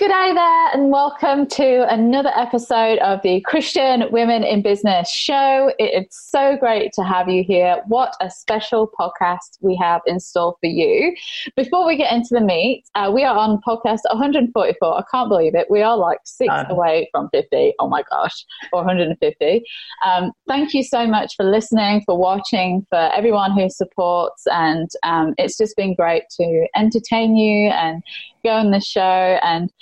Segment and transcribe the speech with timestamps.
[0.00, 5.72] G'day there, and welcome to another episode of the Christian Women in Business show.
[5.80, 7.82] It's so great to have you here.
[7.88, 11.16] What a special podcast we have in store for you.
[11.56, 14.98] Before we get into the meat, uh, we are on podcast 144.
[14.98, 15.68] I can't believe it.
[15.68, 17.74] We are like six away from 50.
[17.80, 19.64] Oh my gosh, or 150.
[20.06, 25.34] Um, thank you so much for listening, for watching, for everyone who supports, and um,
[25.38, 28.00] it's just been great to entertain you and
[28.44, 29.00] go on the show
[29.42, 29.72] and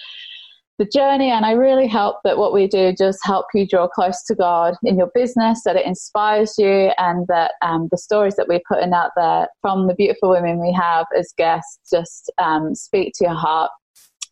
[0.78, 4.22] the journey and i really hope that what we do just help you draw close
[4.24, 8.48] to god in your business that it inspires you and that um, the stories that
[8.48, 13.12] we're putting out there from the beautiful women we have as guests just um, speak
[13.16, 13.70] to your heart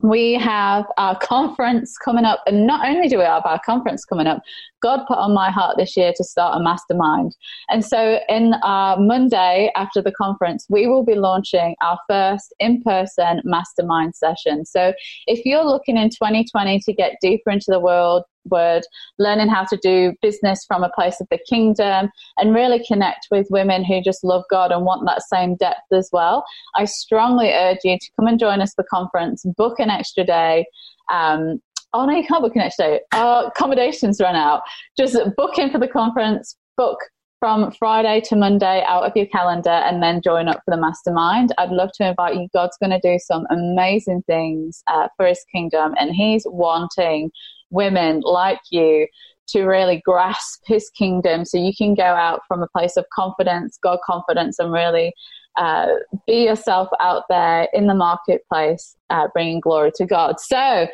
[0.00, 4.26] we have our conference coming up and not only do we have our conference coming
[4.26, 4.42] up
[4.82, 7.34] god put on my heart this year to start a mastermind.
[7.68, 13.42] And so in our monday after the conference we will be launching our first in-person
[13.44, 14.64] mastermind session.
[14.64, 14.92] So
[15.26, 18.82] if you're looking in 2020 to get deeper into the world word,
[19.18, 23.46] learning how to do business from a place of the kingdom, and really connect with
[23.50, 26.44] women who just love God and want that same depth as well.
[26.74, 30.24] I strongly urge you to come and join us for the conference, book an extra
[30.24, 30.66] day.
[31.12, 31.60] Um,
[31.92, 33.00] oh no, you can't book an extra day.
[33.12, 34.62] Our accommodations run out.
[34.98, 36.98] Just book in for the conference, book
[37.44, 41.52] from Friday to Monday out of your calendar and then join up for the mastermind.
[41.58, 42.48] I'd love to invite you.
[42.54, 47.30] God's going to do some amazing things uh, for his kingdom, and he's wanting
[47.74, 49.06] women like you
[49.48, 53.78] to really grasp his kingdom so you can go out from a place of confidence,
[53.82, 55.12] God confidence, and really
[55.56, 55.88] uh,
[56.26, 60.40] be yourself out there in the marketplace, uh, bringing glory to God.
[60.40, 60.88] So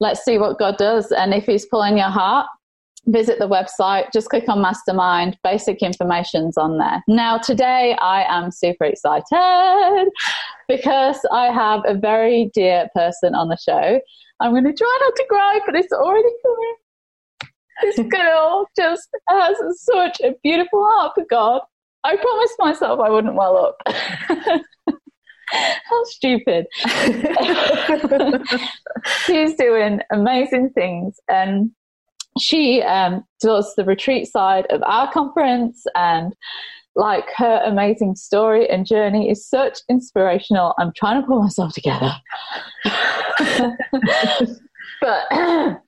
[0.00, 1.10] let's see what God does.
[1.10, 2.46] And if He's pulling your heart,
[3.06, 7.02] visit the website, just click on Mastermind, basic information's on there.
[7.08, 10.08] Now, today I am super excited
[10.68, 14.00] because I have a very dear person on the show.
[14.40, 16.74] I'm going to try not to cry, but it's already coming.
[17.82, 21.62] This girl just has such a beautiful heart for God.
[22.04, 23.76] I promised myself I wouldn't well up.
[25.48, 26.66] How stupid.
[29.24, 31.18] She's doing amazing things.
[31.28, 31.70] And
[32.38, 36.34] she um, does the retreat side of our conference and
[36.96, 40.74] like her amazing story and journey is such inspirational.
[40.78, 42.12] I'm trying to pull myself together.
[45.00, 45.26] but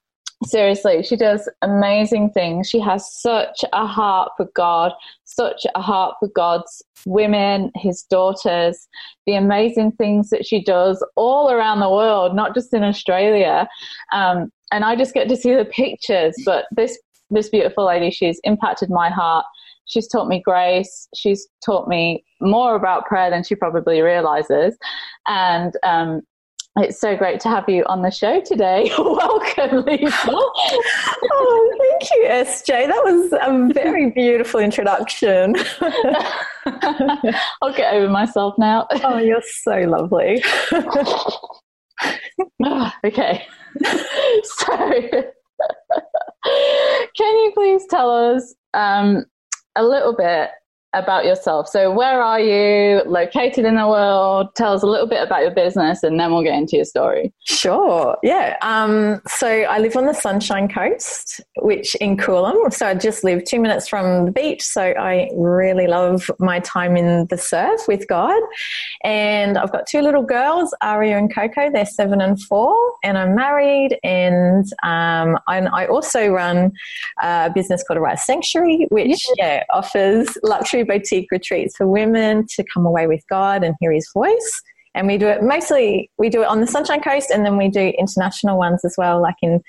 [0.44, 2.68] seriously, she does amazing things.
[2.68, 4.92] She has such a heart for God,
[5.24, 8.86] such a heart for God's women, his daughters,
[9.26, 13.66] the amazing things that she does all around the world, not just in Australia.
[14.12, 16.34] Um, and I just get to see the pictures.
[16.44, 16.98] But this
[17.30, 19.44] this beautiful lady, she's impacted my heart
[19.88, 21.08] She's taught me grace.
[21.14, 24.76] She's taught me more about prayer than she probably realizes.
[25.26, 26.22] And um,
[26.76, 28.90] it's so great to have you on the show today.
[28.98, 30.14] Welcome, Lisa.
[30.30, 32.86] oh, thank you, SJ.
[32.86, 35.56] That was a very beautiful introduction.
[37.62, 38.86] I'll get over myself now.
[39.02, 40.40] oh, you're so lovely.
[43.04, 43.44] okay.
[44.44, 45.00] so,
[47.16, 49.24] can you please tell us um,
[49.78, 50.50] a little bit
[50.94, 51.68] about yourself.
[51.68, 54.48] So, where are you located in the world?
[54.54, 57.32] Tell us a little bit about your business and then we'll get into your story.
[57.44, 58.16] Sure.
[58.22, 58.56] Yeah.
[58.62, 62.72] Um, so, I live on the Sunshine Coast, which in Coolum.
[62.72, 64.62] So, I just live two minutes from the beach.
[64.62, 68.42] So, I really love my time in the surf with God.
[69.04, 71.70] And I've got two little girls, Aria and Coco.
[71.70, 72.74] They're seven and four.
[73.04, 73.98] And I'm married.
[74.02, 76.72] And, um, and I also run
[77.22, 82.86] a business called Arise Sanctuary, which yeah, offers luxury boutique retreats for women to come
[82.86, 84.62] away with God and hear His voice.
[84.94, 87.68] And we do it mostly, we do it on the Sunshine Coast, and then we
[87.68, 89.60] do international ones as well, like in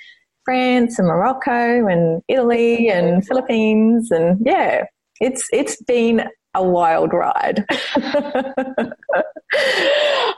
[0.46, 4.10] France and Morocco and Italy and Philippines.
[4.12, 4.86] And yeah,
[5.20, 7.66] it's it's been a wild ride.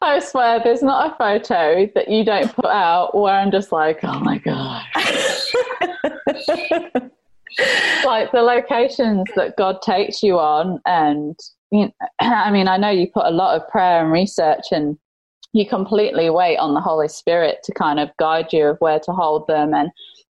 [0.04, 4.00] I swear, there's not a photo that you don't put out where I'm just like,
[4.04, 4.84] oh my god.
[8.06, 11.38] like the locations that God takes you on, and
[11.72, 14.98] you know, I mean, I know you put a lot of prayer and research, and
[15.54, 19.12] you completely wait on the Holy Spirit to kind of guide you of where to
[19.12, 19.90] hold them, and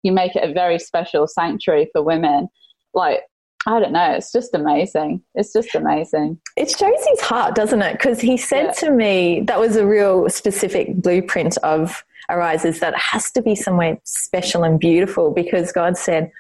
[0.03, 2.49] you make it a very special sanctuary for women.
[2.94, 3.23] Like
[3.67, 4.12] I don't know.
[4.12, 5.23] It's just amazing.
[5.35, 6.41] It's just amazing.
[6.56, 7.93] It shows his heart, doesn't it?
[7.93, 8.73] Because he said yeah.
[8.73, 13.99] to me that was a real specific blueprint of arises that has to be somewhere
[14.05, 16.31] special and beautiful because God said,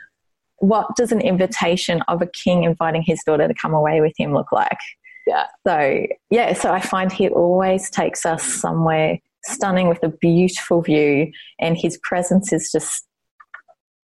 [0.62, 4.32] what does an invitation of a king inviting his daughter to come away with him
[4.32, 4.78] look like?
[5.26, 5.46] Yeah.
[5.66, 11.32] So, yeah, so I find he always takes us somewhere stunning with a beautiful view,
[11.58, 13.04] and his presence is just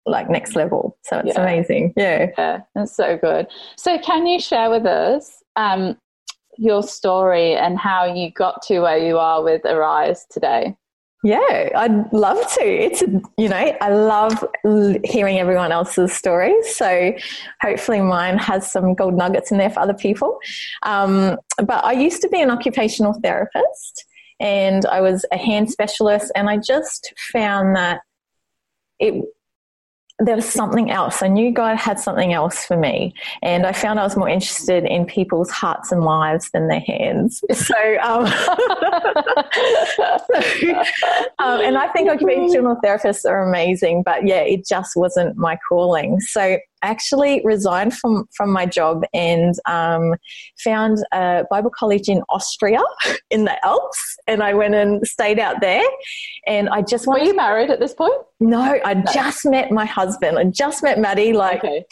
[0.06, 0.98] like next level.
[1.04, 1.42] So it's yeah.
[1.42, 1.94] amazing.
[1.98, 2.28] Yeah.
[2.38, 3.48] Yeah, it's so good.
[3.76, 5.98] So, can you share with us um,
[6.58, 10.78] your story and how you got to where you are with Arise today?
[11.26, 12.64] Yeah, I'd love to.
[12.64, 14.46] It's, a, you know, I love
[15.04, 16.76] hearing everyone else's stories.
[16.76, 17.14] So
[17.62, 20.38] hopefully mine has some gold nuggets in there for other people.
[20.84, 24.06] Um, but I used to be an occupational therapist
[24.40, 28.02] and I was a hand specialist, and I just found that
[29.00, 29.26] it
[30.20, 31.22] there was something else.
[31.22, 33.14] I knew God had something else for me.
[33.42, 37.44] And I found I was more interested in people's hearts and lives than their hands.
[37.56, 38.28] So, um,
[39.96, 40.04] so
[41.40, 46.20] um, and I think occupational therapists are amazing, but yeah, it just wasn't my calling.
[46.20, 46.58] So
[46.90, 50.14] actually resigned from, from my job and um,
[50.64, 52.82] found a Bible college in Austria
[53.30, 54.18] in the Alps.
[54.28, 55.84] And I went and stayed out there.
[56.48, 58.14] And I just Were you married at this point?
[58.40, 59.04] No, I no.
[59.14, 60.38] just met my husband.
[60.38, 61.86] I just met Maddie like okay.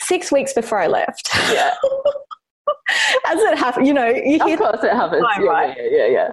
[0.00, 1.28] six weeks before I left.
[1.50, 1.74] Yeah.
[3.26, 4.54] As it happens, you know, you hear.
[4.54, 5.22] Of course, it happens.
[5.22, 5.76] Time, yeah, right?
[5.78, 6.32] yeah, yeah, yeah.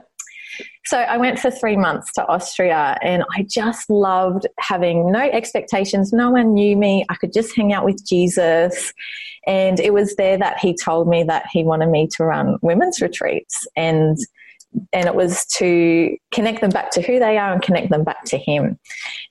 [0.85, 6.13] So I went for three months to Austria and I just loved having no expectations.
[6.13, 7.03] No one knew me.
[7.09, 8.93] I could just hang out with Jesus.
[9.47, 13.01] And it was there that he told me that he wanted me to run women's
[13.01, 13.65] retreats.
[13.75, 14.15] And
[14.91, 18.25] and it was to connect them back to who they are and connect them back
[18.25, 18.77] to him.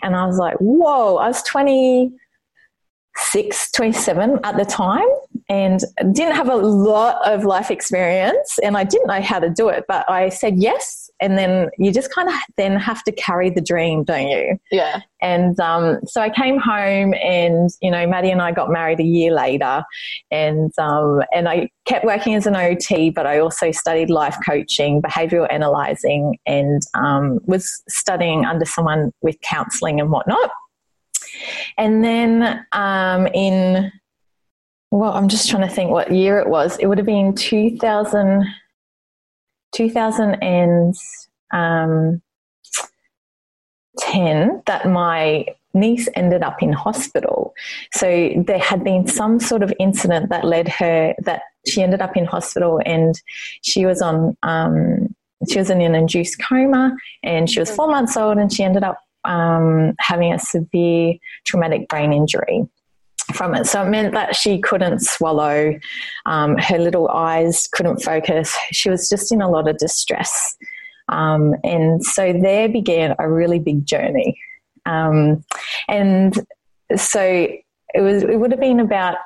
[0.02, 5.06] And I was like, whoa, I was 26, 27 at the time
[5.48, 5.80] and
[6.12, 9.84] didn't have a lot of life experience and I didn't know how to do it,
[9.88, 13.60] but I said yes and then you just kind of then have to carry the
[13.60, 14.58] dream, don't you?
[14.70, 15.00] Yeah.
[15.22, 19.04] And um, so I came home, and you know, Maddie and I got married a
[19.04, 19.84] year later,
[20.30, 25.00] and um, and I kept working as an OT, but I also studied life coaching,
[25.00, 30.50] behavioural analysing, and um, was studying under someone with counselling and whatnot.
[31.78, 33.90] And then um, in
[34.98, 36.76] well, I'm just trying to think what year it was.
[36.78, 38.44] It would have been 2000-
[39.74, 40.92] 2010
[41.52, 42.22] um,
[44.66, 47.52] that my niece ended up in hospital.
[47.92, 52.16] So there had been some sort of incident that led her that she ended up
[52.16, 53.20] in hospital and
[53.62, 55.14] she was on um,
[55.50, 58.84] she was in an induced coma and she was four months old and she ended
[58.84, 61.14] up um, having a severe
[61.44, 62.66] traumatic brain injury
[63.32, 63.66] from it.
[63.66, 65.78] So it meant that she couldn't swallow,
[66.26, 68.56] um, her little eyes couldn't focus.
[68.70, 70.56] She was just in a lot of distress.
[71.08, 74.38] Um, and so there began a really big journey.
[74.86, 75.44] Um,
[75.88, 76.34] and
[76.96, 79.16] so it was, it would have been about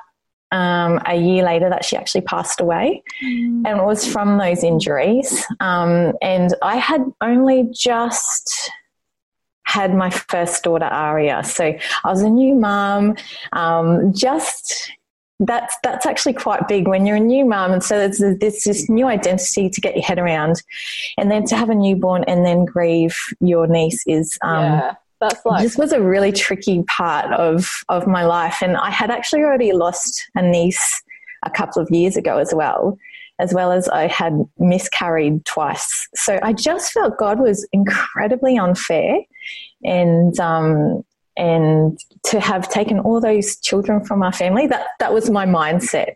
[0.51, 3.03] um, a year later that she actually passed away.
[3.23, 3.63] Mm.
[3.65, 5.45] And it was from those injuries.
[5.59, 8.71] Um, and I had only just
[9.69, 11.43] had my first daughter Aria.
[11.43, 11.65] So
[12.03, 13.15] I was a new mum,
[13.53, 14.91] um, just
[15.39, 18.89] that's that's actually quite big when you're a new mum, and so there's, there's this
[18.89, 20.61] new identity to get your head around,
[21.17, 24.95] and then to have a newborn and then grieve your niece is um, yeah.
[25.21, 29.11] That's like this was a really tricky part of of my life, and I had
[29.11, 31.03] actually already lost a niece
[31.43, 32.97] a couple of years ago as well
[33.39, 36.07] as well as I had miscarried twice.
[36.15, 39.19] So I just felt God was incredibly unfair,
[39.83, 41.03] and um,
[41.37, 46.15] and to have taken all those children from our family that that was my mindset.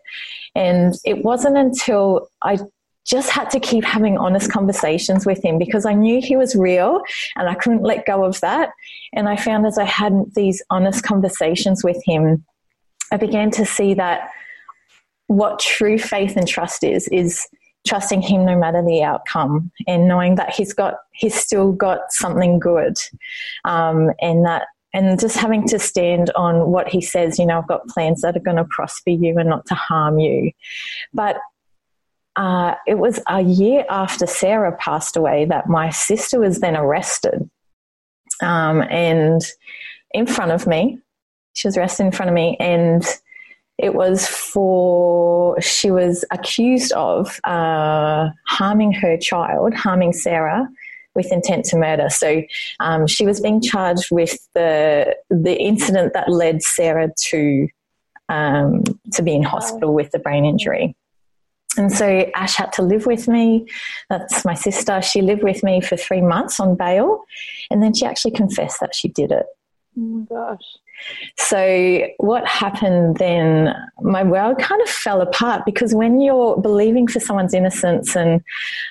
[0.54, 2.58] And it wasn't until I
[3.06, 7.02] just had to keep having honest conversations with him because I knew he was real
[7.36, 8.70] and I couldn't let go of that.
[9.12, 12.44] And I found as I had these honest conversations with him,
[13.12, 14.30] I began to see that
[15.26, 17.46] what true faith and trust is is
[17.86, 22.58] trusting him no matter the outcome and knowing that he's got he's still got something
[22.58, 22.96] good
[23.64, 27.68] um, and that and just having to stand on what he says you know i've
[27.68, 30.50] got plans that are going to prosper you and not to harm you.
[31.12, 31.36] But
[32.36, 37.48] uh, it was a year after sarah passed away that my sister was then arrested
[38.42, 39.42] um, and
[40.12, 40.98] in front of me
[41.52, 43.04] she was arrested in front of me and
[43.78, 50.68] it was for, she was accused of uh, harming her child, harming Sarah
[51.14, 52.08] with intent to murder.
[52.08, 52.42] So
[52.80, 57.68] um, she was being charged with the, the incident that led Sarah to,
[58.28, 60.96] um, to be in hospital with the brain injury.
[61.76, 63.66] And so Ash had to live with me.
[64.08, 65.02] That's my sister.
[65.02, 67.24] She lived with me for three months on bail.
[67.70, 69.46] And then she actually confessed that she did it.
[69.98, 70.78] Oh my gosh.
[71.36, 73.74] So, what happened then?
[74.00, 78.42] My world kind of fell apart because when you're believing for someone's innocence, and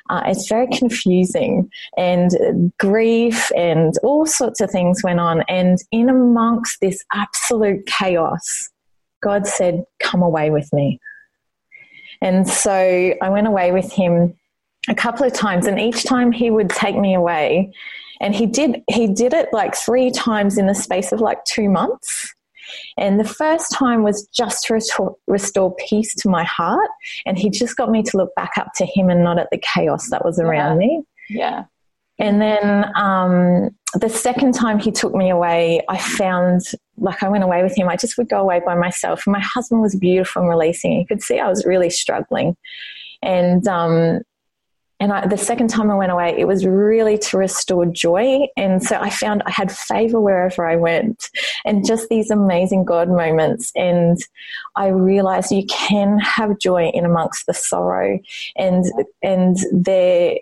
[0.09, 5.43] uh, it's very confusing, and grief and all sorts of things went on.
[5.47, 8.69] And in amongst this absolute chaos,
[9.21, 10.99] God said, Come away with me.
[12.21, 14.33] And so I went away with him
[14.89, 17.71] a couple of times, and each time he would take me away,
[18.23, 21.69] and he did he did it like three times in the space of like two
[21.69, 22.33] months.
[22.97, 26.89] And the first time was just to restore, restore, peace to my heart.
[27.25, 29.59] And he just got me to look back up to him and not at the
[29.59, 30.87] chaos that was around yeah.
[30.87, 31.03] me.
[31.29, 31.63] Yeah.
[32.19, 36.61] And then um, the second time he took me away, I found
[36.97, 37.89] like I went away with him.
[37.89, 39.23] I just would go away by myself.
[39.27, 40.93] And my husband was beautiful and releasing.
[40.93, 42.55] He could see I was really struggling.
[43.21, 44.21] And um,
[45.03, 48.47] and I, the second time I went away, it was really to restore joy.
[48.55, 51.29] And so I found I had favor wherever I went
[51.65, 53.69] and just these amazing God moments.
[53.75, 54.17] And
[54.77, 58.17] I realized you can have joy in amongst the sorrow.
[58.55, 58.85] And,
[59.21, 60.37] and there,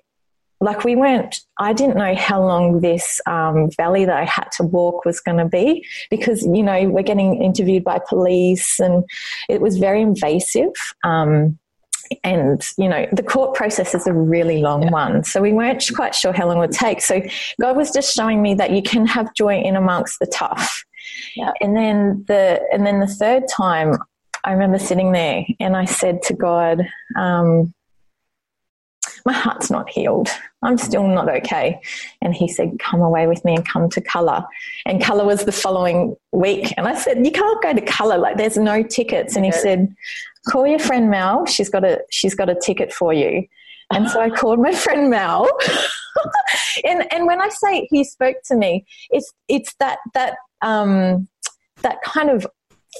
[0.59, 4.63] like we went, I didn't know how long this um, valley that I had to
[4.63, 9.05] walk was going to be because, you know, we're getting interviewed by police and
[9.49, 10.73] it was very invasive.
[11.03, 11.57] Um,
[12.23, 14.89] and you know the court process is a really long yeah.
[14.89, 17.21] one so we weren't quite sure how long it would take so
[17.59, 20.83] god was just showing me that you can have joy in amongst the tough
[21.35, 21.51] yeah.
[21.61, 23.97] and then the and then the third time
[24.43, 26.81] i remember sitting there and i said to god
[27.17, 27.73] um,
[29.25, 30.29] my heart's not healed.
[30.61, 31.79] I'm still not okay.
[32.21, 34.43] And he said, Come away with me and come to colour.
[34.85, 36.73] And colour was the following week.
[36.77, 38.17] And I said, You can't go to colour.
[38.17, 39.35] Like, there's no tickets.
[39.35, 39.93] And he said,
[40.47, 41.45] call your friend Mel.
[41.45, 43.45] She's got a she's got a ticket for you.
[43.93, 45.49] And so I called my friend Mel.
[46.83, 51.27] and and when I say he spoke to me, it's it's that that um
[51.81, 52.45] that kind of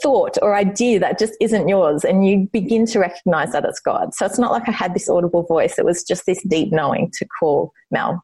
[0.01, 4.13] thought or idea that just isn't yours and you begin to recognize that it's God.
[4.13, 7.11] So it's not like I had this audible voice, it was just this deep knowing
[7.17, 8.23] to call Mel.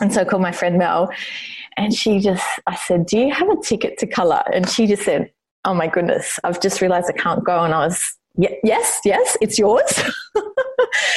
[0.00, 1.10] And so I called my friend Mel
[1.76, 4.42] and she just I said, Do you have a ticket to colour?
[4.52, 5.30] And she just said,
[5.64, 7.64] Oh my goodness, I've just realized I can't go.
[7.64, 9.92] And I was yes, yes, it's yours.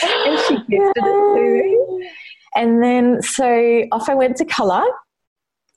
[0.04, 2.10] and she gifted it to me.
[2.56, 4.84] And then so off I went to colour.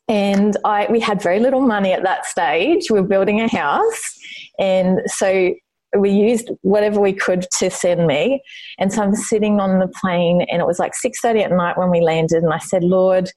[0.08, 2.90] And I, we had very little money at that stage.
[2.90, 4.18] We were building a house.
[4.58, 5.54] And so
[5.96, 8.42] we used whatever we could to send me.
[8.78, 11.90] And so I'm sitting on the plane and it was like 6.30 at night when
[11.90, 12.42] we landed.
[12.42, 13.30] And I said, Lord,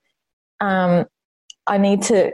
[0.62, 1.06] um,
[1.68, 2.32] I need to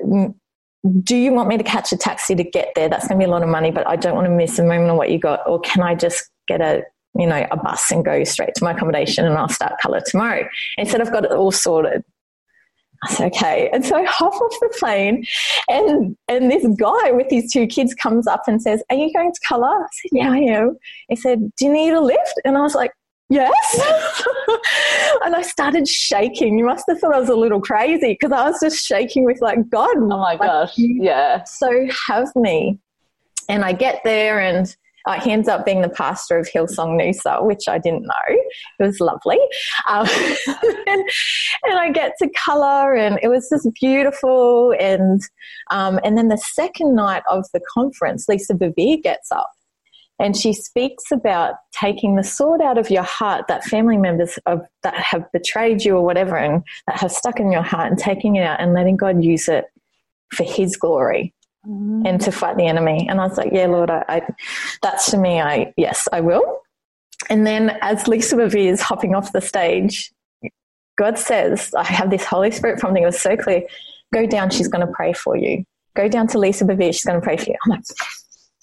[1.02, 2.88] do you want me to catch a taxi to get there?
[2.88, 4.64] That's going to be a lot of money, but I don't want to miss a
[4.64, 5.46] moment of what you got.
[5.48, 6.84] Or can I just get a,
[7.16, 10.48] you know, a bus and go straight to my accommodation and I'll start colour tomorrow?
[10.86, 12.04] Said, I've got it all sorted.
[13.04, 13.70] I said, okay.
[13.72, 15.26] And so I hop off the plane
[15.68, 19.32] and, and this guy with his two kids comes up and says, are you going
[19.34, 19.68] to colour?
[19.68, 20.78] I said, yeah, I am.
[21.10, 22.42] He said, do you need a lift?
[22.46, 22.92] And I was like,
[23.30, 23.80] yes.
[25.24, 26.58] and I started shaking.
[26.58, 29.42] You must have thought I was a little crazy because I was just shaking with
[29.42, 29.96] like, God.
[29.98, 30.74] Oh my like, gosh.
[30.78, 31.44] Yeah.
[31.44, 32.80] So have me.
[33.48, 37.44] And I get there and uh, he ends up being the pastor of Hillsong Noosa,
[37.44, 38.36] which I didn't know.
[38.80, 39.40] It was lovely.
[39.88, 40.08] Um,
[40.88, 41.10] and,
[41.64, 44.76] and, I get to colour, and it was just beautiful.
[44.80, 45.22] And
[45.72, 49.50] um, and then the second night of the conference, Lisa Bevere gets up
[50.20, 54.62] and she speaks about taking the sword out of your heart that family members of,
[54.84, 58.36] that have betrayed you or whatever and that have stuck in your heart and taking
[58.36, 59.66] it out and letting God use it
[60.34, 61.34] for his glory
[61.66, 62.06] mm.
[62.06, 63.08] and to fight the enemy.
[63.10, 64.22] And I was like, yeah, Lord, I, I,
[64.84, 66.62] that's to me, I, yes, I will.
[67.30, 70.12] And then as Lisa Bevere is hopping off the stage,
[70.98, 73.04] God says, I have this Holy Spirit prompting.
[73.04, 73.64] It was so clear.
[74.14, 74.50] Go down.
[74.50, 75.64] She's going to pray for you.
[75.96, 76.94] Go down to Lisa Bevere.
[76.94, 77.56] She's going to pray for you.
[77.66, 77.84] I'm like,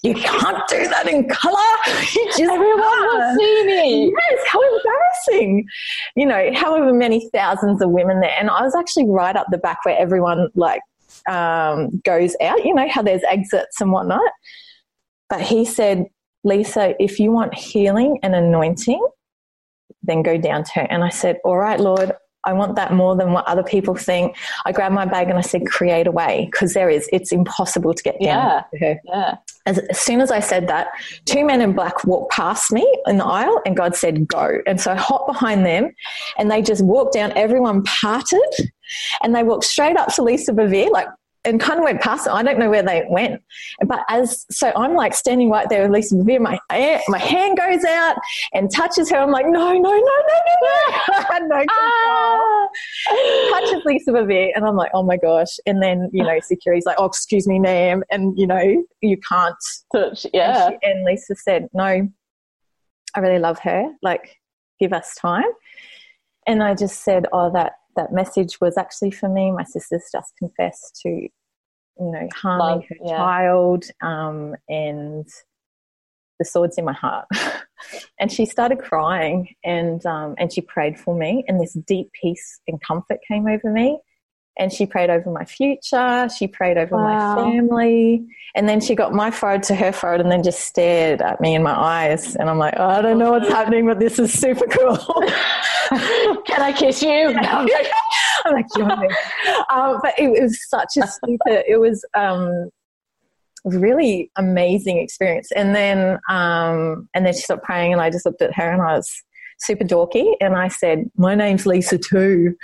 [0.03, 1.57] you can't do that in color.
[2.15, 4.13] You just Everyone will see me.
[4.29, 5.65] Yes, how embarrassing.
[6.15, 8.33] You know, however many thousands of women there.
[8.37, 10.81] And I was actually right up the back where everyone like
[11.29, 12.63] um, goes out.
[12.63, 14.29] You know how there's exits and whatnot.
[15.29, 16.05] But he said,
[16.43, 19.05] Lisa, if you want healing and anointing,
[20.03, 20.87] then go down to her.
[20.89, 22.13] And I said, All right, Lord,
[22.47, 24.37] I want that more than what other people think.
[24.65, 27.93] I grabbed my bag and I said, create a way because there is, it's impossible
[27.93, 28.95] to get down yeah.
[29.03, 29.35] Yeah.
[29.65, 30.87] As, as, soon as I said that,
[31.25, 34.59] two men in black walked past me in the aisle and God said, go.
[34.65, 35.91] And so I hopped behind them
[36.37, 37.33] and they just walked down.
[37.35, 38.71] Everyone parted
[39.21, 41.09] and they walked straight up to Lisa Bevere, like
[41.47, 42.35] and kind of went past them.
[42.35, 43.41] I don't know where they went.
[43.85, 46.59] But as, so I'm like standing right there with Lisa Bevere, my,
[47.07, 48.17] my hand goes out
[48.53, 49.17] and touches her.
[49.17, 51.15] I'm like, no, no, no, no, no, no.
[51.15, 51.69] I had no control.
[52.29, 52.67] Ah.
[53.51, 55.57] Touches Lisa Bevere and I'm like, oh my gosh.
[55.65, 58.03] And then, you know, security's like, oh, excuse me, ma'am.
[58.11, 59.55] And, you know, you can't
[59.95, 60.27] touch.
[60.33, 60.67] Yeah.
[60.67, 62.09] And, she, and Lisa said, no,
[63.15, 63.89] I really love her.
[64.01, 64.35] Like,
[64.81, 65.49] give us time.
[66.45, 69.51] And I just said, oh, that that message was actually for me.
[69.51, 71.31] My sister's just confessed to, you
[71.99, 73.17] know, harming Love, her yeah.
[73.17, 75.27] child, um, and
[76.39, 77.27] the sword's in my heart.
[78.19, 82.61] and she started crying, and um, and she prayed for me, and this deep peace
[82.67, 83.99] and comfort came over me.
[84.57, 86.27] And she prayed over my future.
[86.35, 87.35] She prayed over wow.
[87.35, 88.25] my family.
[88.55, 91.55] And then she got my forehead to her forehead and then just stared at me
[91.55, 92.35] in my eyes.
[92.35, 94.97] And I'm like, oh, I don't know what's happening, but this is super cool.
[96.45, 97.35] Can I kiss you?
[97.37, 97.67] I'm
[98.53, 98.65] like,
[99.69, 102.69] um, but it was such a super, it was um,
[103.63, 105.51] really amazing experience.
[105.51, 108.81] And then, um, and then she stopped praying and I just looked at her and
[108.81, 109.23] I was
[109.59, 112.55] super dorky and I said, My name's Lisa too.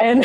[0.00, 0.24] And,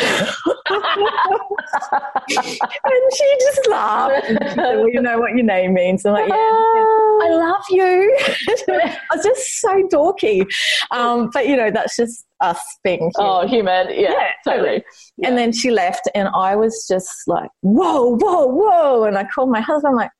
[3.16, 4.26] she just laughed.
[4.26, 6.04] She said, well, you know what your name means.
[6.04, 6.34] I'm like, Yeah.
[6.34, 8.16] I love you.
[8.68, 10.46] I was just so dorky.
[10.90, 13.12] Um, but you know, that's just us being human.
[13.18, 13.88] Oh, human.
[13.90, 14.84] Yeah, yeah totally.
[15.16, 15.28] Yeah.
[15.28, 19.04] And then she left and I was just like, Whoa, whoa, whoa.
[19.04, 20.10] And I called my husband, I'm like,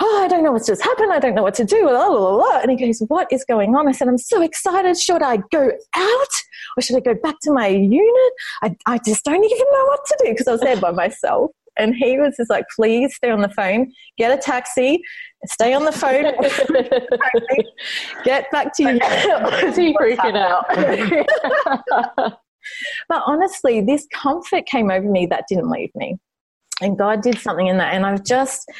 [0.00, 1.12] oh, I don't know what's just happened.
[1.12, 1.82] I don't know what to do.
[1.82, 2.60] Blah, blah, blah.
[2.60, 3.88] And he goes, what is going on?
[3.88, 4.98] I said, I'm so excited.
[4.98, 6.34] Should I go out
[6.76, 8.32] or should I go back to my unit?
[8.62, 11.50] I, I just don't even know what to do because I was there by myself.
[11.78, 15.02] And he was just like, please stay on the phone, get a taxi,
[15.44, 16.24] stay on the phone,
[18.24, 18.88] get back to you.
[19.76, 20.64] He freaking out?
[23.10, 26.16] but honestly, this comfort came over me that didn't leave me.
[26.82, 27.94] And God did something in that.
[27.94, 28.70] And I've just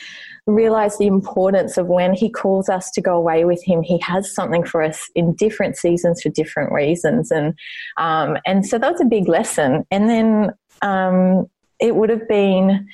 [0.46, 4.32] realized the importance of when he calls us to go away with him he has
[4.32, 7.30] something for us in different seasons for different reasons.
[7.30, 7.54] And
[7.96, 9.84] um, and so that was a big lesson.
[9.90, 11.46] And then um,
[11.80, 12.86] it would have been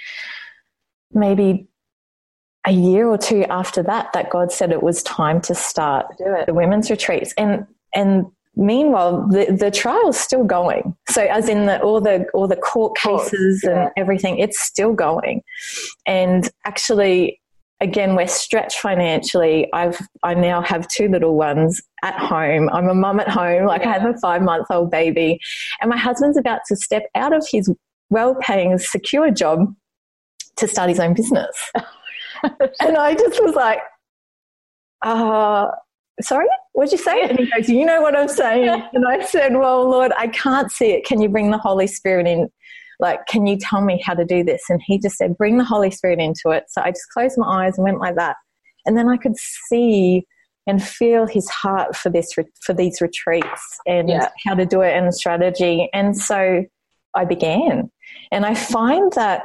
[1.13, 1.69] maybe
[2.67, 6.55] a year or two after that that god said it was time to start the
[6.55, 7.35] women's retreats.
[7.37, 10.97] And and meanwhile the, the trial's still going.
[11.09, 13.85] So as in the, all the all the court cases yeah.
[13.85, 15.43] and everything it's still going.
[16.07, 17.41] And actually
[17.81, 19.69] again we're stretched financially.
[19.73, 22.69] I've i now have two little ones at home.
[22.71, 23.67] I'm a mum at home.
[23.67, 23.91] Like yeah.
[23.91, 25.41] i have a five month old baby.
[25.81, 27.71] And my husband's about to step out of his
[28.11, 29.75] well paying secure job
[30.57, 31.57] to start his own business.
[32.81, 33.79] And i just was like
[35.03, 35.69] uh
[36.23, 39.55] sorry what'd you say and he goes you know what i'm saying and i said
[39.57, 42.49] well lord i can't see it can you bring the holy spirit in
[43.03, 44.63] like, can you tell me how to do this?
[44.71, 46.65] And he just said, bring the Holy Spirit into it.
[46.69, 48.37] So I just closed my eyes and went like that.
[48.87, 50.25] And then I could see
[50.69, 54.29] and feel his heart for this for these retreats and yeah.
[54.47, 55.89] how to do it and strategy.
[55.93, 56.65] And so
[57.15, 57.91] I began.
[58.31, 59.43] And I find that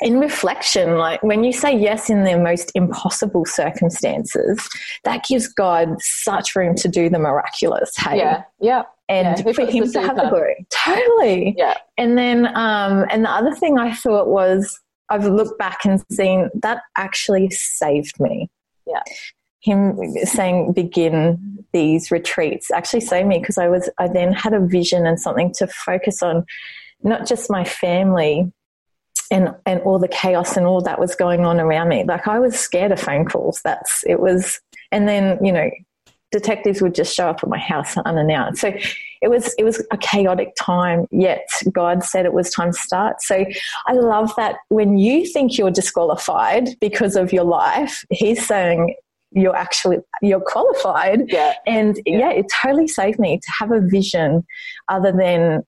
[0.00, 4.68] in reflection, like when you say yes in the most impossible circumstances,
[5.04, 7.96] that gives God such room to do the miraculous.
[7.96, 10.66] Hey, yeah, yeah and yeah, for him to have the glory.
[10.70, 11.54] Totally.
[11.56, 11.74] Yeah.
[11.96, 16.50] And then, um, and the other thing I thought was, I've looked back and seen
[16.62, 18.50] that actually saved me.
[18.86, 19.02] Yeah.
[19.60, 24.60] Him saying begin these retreats actually saved me because I was I then had a
[24.60, 26.44] vision and something to focus on,
[27.02, 28.52] not just my family
[29.30, 32.04] and and all the chaos and all that was going on around me.
[32.04, 33.60] Like I was scared of phone calls.
[33.64, 34.60] That's it was
[34.92, 35.70] and then, you know,
[36.32, 38.60] detectives would just show up at my house unannounced.
[38.60, 38.72] So
[39.22, 41.06] it was it was a chaotic time.
[41.10, 43.22] Yet God said it was time to start.
[43.22, 43.44] So
[43.86, 48.94] I love that when you think you're disqualified because of your life, He's saying
[49.32, 51.22] you're actually you're qualified.
[51.28, 51.54] Yeah.
[51.66, 52.18] And yeah.
[52.18, 54.46] yeah, it totally saved me to have a vision
[54.88, 55.64] other than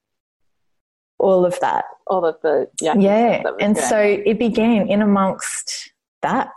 [1.19, 1.85] all of that.
[2.07, 2.95] All of the yeah.
[2.97, 3.43] Yeah.
[3.61, 6.53] And so it began in amongst that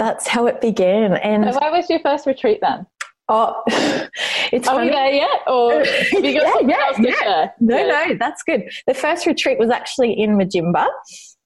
[0.00, 1.12] that's how it began.
[1.18, 2.86] And so where was your first retreat then?
[3.28, 3.62] Oh,
[4.50, 4.86] it's Are funny.
[4.86, 5.40] we there yet?
[5.46, 5.74] Or
[6.12, 7.50] yeah, yeah, yeah.
[7.60, 8.62] No, no, that's good.
[8.86, 10.86] The first retreat was actually in Mudjimba,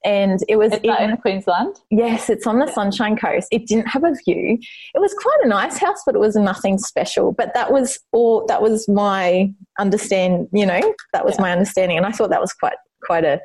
[0.05, 1.77] and it was in, in, Queensland.
[1.91, 3.49] Yes, it's on the Sunshine Coast.
[3.51, 4.59] It didn't have a view.
[4.95, 7.33] It was quite a nice house, but it was nothing special.
[7.33, 8.47] But that was all.
[8.47, 10.49] That was my understand.
[10.53, 11.43] You know, that was yeah.
[11.43, 13.41] my understanding, and I thought that was quite quite a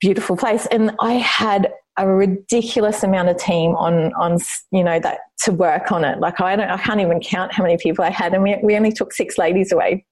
[0.00, 0.66] beautiful place.
[0.66, 4.38] And I had a ridiculous amount of team on on
[4.70, 6.20] you know that to work on it.
[6.20, 8.76] Like I don't, I can't even count how many people I had, and we we
[8.76, 10.06] only took six ladies away,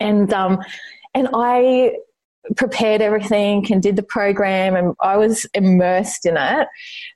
[0.00, 0.58] and um,
[1.14, 1.96] and I
[2.56, 6.68] prepared everything and did the program and I was immersed in it.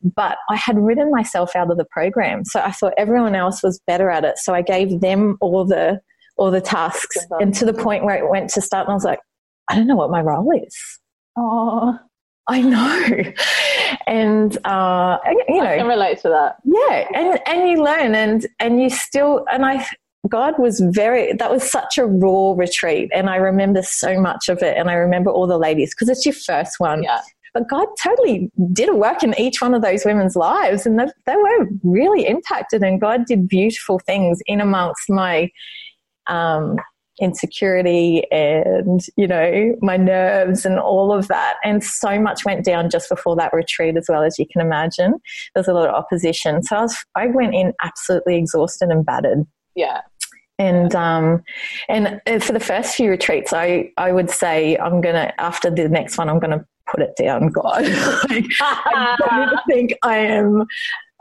[0.02, 2.44] But I had written myself out of the program.
[2.44, 4.38] So I thought everyone else was better at it.
[4.38, 6.00] So I gave them all the
[6.36, 9.04] all the tasks and to the point where it went to start and I was
[9.04, 9.18] like,
[9.68, 10.76] I don't know what my role is.
[11.36, 11.98] Oh,
[12.46, 13.32] I know.
[14.06, 16.56] And uh, you know, I can relate to that.
[16.64, 19.86] Yeah, and and you learn and and you still and I
[20.28, 23.10] God was very, that was such a raw retreat.
[23.14, 24.76] And I remember so much of it.
[24.76, 27.02] And I remember all the ladies because it's your first one.
[27.02, 27.20] Yeah.
[27.54, 30.86] But God totally did a work in each one of those women's lives.
[30.86, 32.82] And they, they were really impacted.
[32.82, 35.50] And God did beautiful things in amongst my
[36.26, 36.76] um,
[37.20, 41.56] insecurity and, you know, my nerves and all of that.
[41.64, 45.12] And so much went down just before that retreat, as well as you can imagine.
[45.54, 46.62] There was a lot of opposition.
[46.62, 49.46] So I, was, I went in absolutely exhausted and battered.
[49.74, 50.02] Yeah.
[50.58, 51.42] And um,
[51.88, 56.18] and for the first few retreats, I, I would say I'm gonna after the next
[56.18, 57.84] one I'm gonna put it down, God.
[58.28, 60.66] like, I don't think I am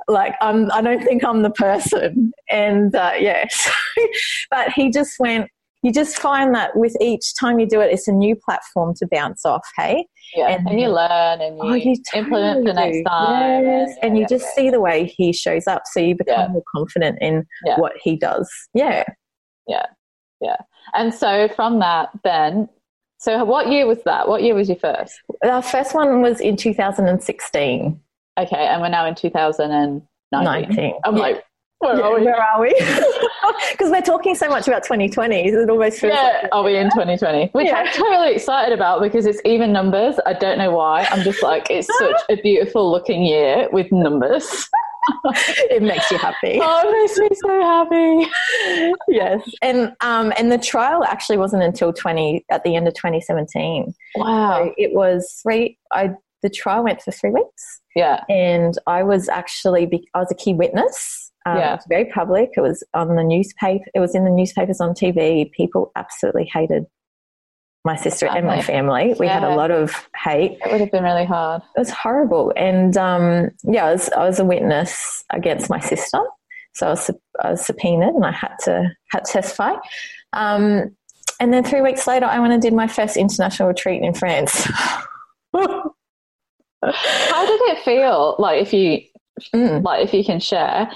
[0.08, 0.72] like I'm.
[0.72, 2.32] I don't think I'm the person.
[2.50, 3.70] And uh, yes,
[4.52, 5.50] but he just went.
[5.84, 9.08] You just find that with each time you do it, it's a new platform to
[9.12, 9.66] bounce off.
[9.78, 13.64] Hey, yeah, and, and you learn and you, oh, you implement the next time.
[13.64, 14.64] Yes, and, and you yeah, just yeah.
[14.64, 16.48] see the way he shows up, so you become yeah.
[16.48, 17.46] more confident in
[17.78, 18.50] what he does.
[18.74, 19.04] Yeah,
[19.68, 19.86] yeah,
[20.42, 20.58] yeah.
[20.94, 22.70] And so from that, then,
[23.20, 24.28] so what year was that?
[24.28, 25.20] What year was your first?
[25.44, 28.00] Our first one was in 2016.
[28.40, 30.08] Okay, and we're now in 2019.
[30.32, 30.94] 19.
[31.04, 31.22] I'm yeah.
[31.22, 31.44] like,
[31.80, 32.26] where yeah, are we?
[32.26, 32.74] Where are we?
[33.72, 35.36] Because we're talking so much about 2020.
[35.36, 37.50] It almost feels yeah, like are we in 2020?
[37.54, 37.76] Which yeah.
[37.76, 40.16] I'm totally excited about because it's even numbers.
[40.26, 41.08] I don't know why.
[41.12, 44.68] I'm just like, it's such a beautiful looking year with numbers.
[45.70, 46.60] it makes you happy.
[46.70, 48.96] Oh, it makes me so happy.
[49.08, 53.94] yes, and um, and the trial actually wasn't until twenty at the end of 2017.
[54.16, 55.78] Wow, so it was three.
[55.92, 56.12] I
[56.44, 57.82] the trial went for three weeks.
[57.96, 61.32] Yeah, and I was actually I was a key witness.
[61.46, 62.50] Um, yeah, it was very public.
[62.58, 63.86] It was on the newspaper.
[63.94, 65.52] It was in the newspapers on TV.
[65.52, 66.86] People absolutely hated
[67.88, 69.16] my sister and my family.
[69.18, 69.40] We yeah.
[69.40, 70.60] had a lot of hate.
[70.64, 71.62] It would have been really hard.
[71.76, 72.54] It was horrible.
[72.56, 76.20] And um, yeah, I was, I was, a witness against my sister.
[76.74, 77.10] So I was,
[77.42, 79.76] I was subpoenaed and I had to, had to testify.
[80.34, 80.96] Um,
[81.40, 84.64] and then three weeks later, I went and did my first international retreat in France.
[85.54, 85.94] How
[86.84, 88.36] did it feel?
[88.38, 89.02] Like if you,
[89.56, 89.82] mm.
[89.82, 90.92] like if you can share,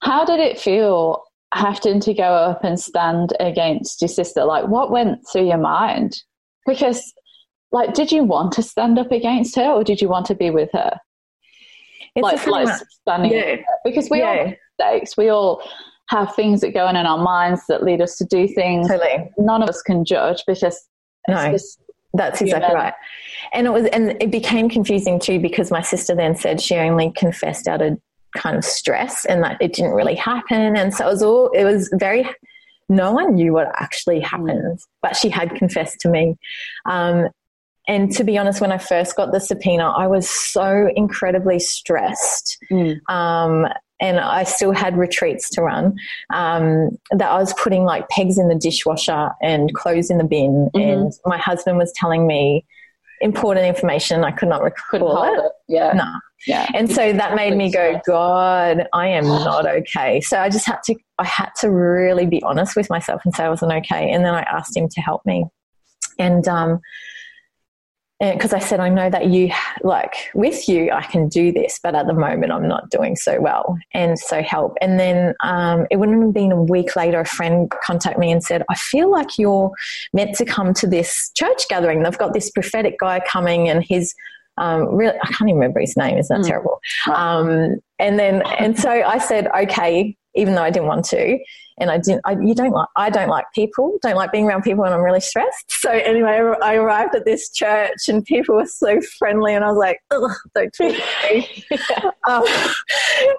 [0.00, 4.44] how did it feel having to go up and stand against your sister?
[4.44, 6.22] Like what went through your mind?
[6.66, 7.12] Because,
[7.72, 10.50] like, did you want to stand up against her or did you want to be
[10.50, 10.98] with her?
[12.14, 13.56] It's like, like standing yeah.
[13.84, 14.28] because we yeah.
[14.28, 15.16] all make mistakes.
[15.16, 15.62] We all
[16.08, 18.88] have things that go on in our minds that lead us to do things.
[18.88, 19.30] Totally.
[19.38, 20.88] None of us can judge because
[21.28, 21.50] no.
[21.52, 21.80] Just,
[22.14, 22.94] that's exactly right.
[23.52, 27.12] And it was, and it became confusing too because my sister then said she only
[27.16, 27.98] confessed out of
[28.36, 30.76] kind of stress and that it didn't really happen.
[30.76, 32.26] And so it was all, it was very
[32.88, 36.36] no one knew what actually happened, but she had confessed to me.
[36.84, 37.28] Um,
[37.88, 42.58] and to be honest, when I first got the subpoena, I was so incredibly stressed.
[42.70, 42.98] Mm.
[43.08, 43.66] Um,
[44.00, 45.96] and I still had retreats to run.
[46.30, 50.68] Um, that I was putting like pegs in the dishwasher and clothes in the bin.
[50.74, 50.78] Mm-hmm.
[50.78, 52.64] And my husband was telling me
[53.20, 55.38] important information I could not recall it.
[55.38, 55.52] it.
[55.68, 55.92] Yeah.
[55.92, 56.12] No.
[56.46, 56.68] Yeah.
[56.74, 60.20] And so that made me go, God, I am not okay.
[60.20, 63.44] So I just had to, I had to really be honest with myself and say
[63.44, 64.10] I wasn't okay.
[64.10, 65.44] And then I asked him to help me.
[66.18, 66.80] And, um,
[68.18, 69.50] because I said, I know that you,
[69.82, 73.40] like, with you, I can do this, but at the moment, I'm not doing so
[73.40, 73.76] well.
[73.92, 74.76] And so help.
[74.80, 78.42] And then um, it wouldn't have been a week later, a friend contacted me and
[78.42, 79.70] said, I feel like you're
[80.14, 82.02] meant to come to this church gathering.
[82.02, 84.14] They've got this prophetic guy coming, and he's
[84.56, 86.16] um, really, I can't even remember his name.
[86.16, 86.48] Isn't that mm.
[86.48, 86.80] terrible?
[87.12, 91.38] Um, and then, and so I said, okay, even though I didn't want to
[91.78, 92.22] and I didn't.
[92.24, 92.88] I, you don't like.
[92.96, 93.98] I don't like people.
[94.02, 95.72] Don't like being around people, when I'm really stressed.
[95.86, 99.78] So anyway, I arrived at this church, and people were so friendly, and I was
[99.78, 100.96] like, Ugh, "Don't talk
[101.30, 101.64] me."
[102.28, 102.44] um,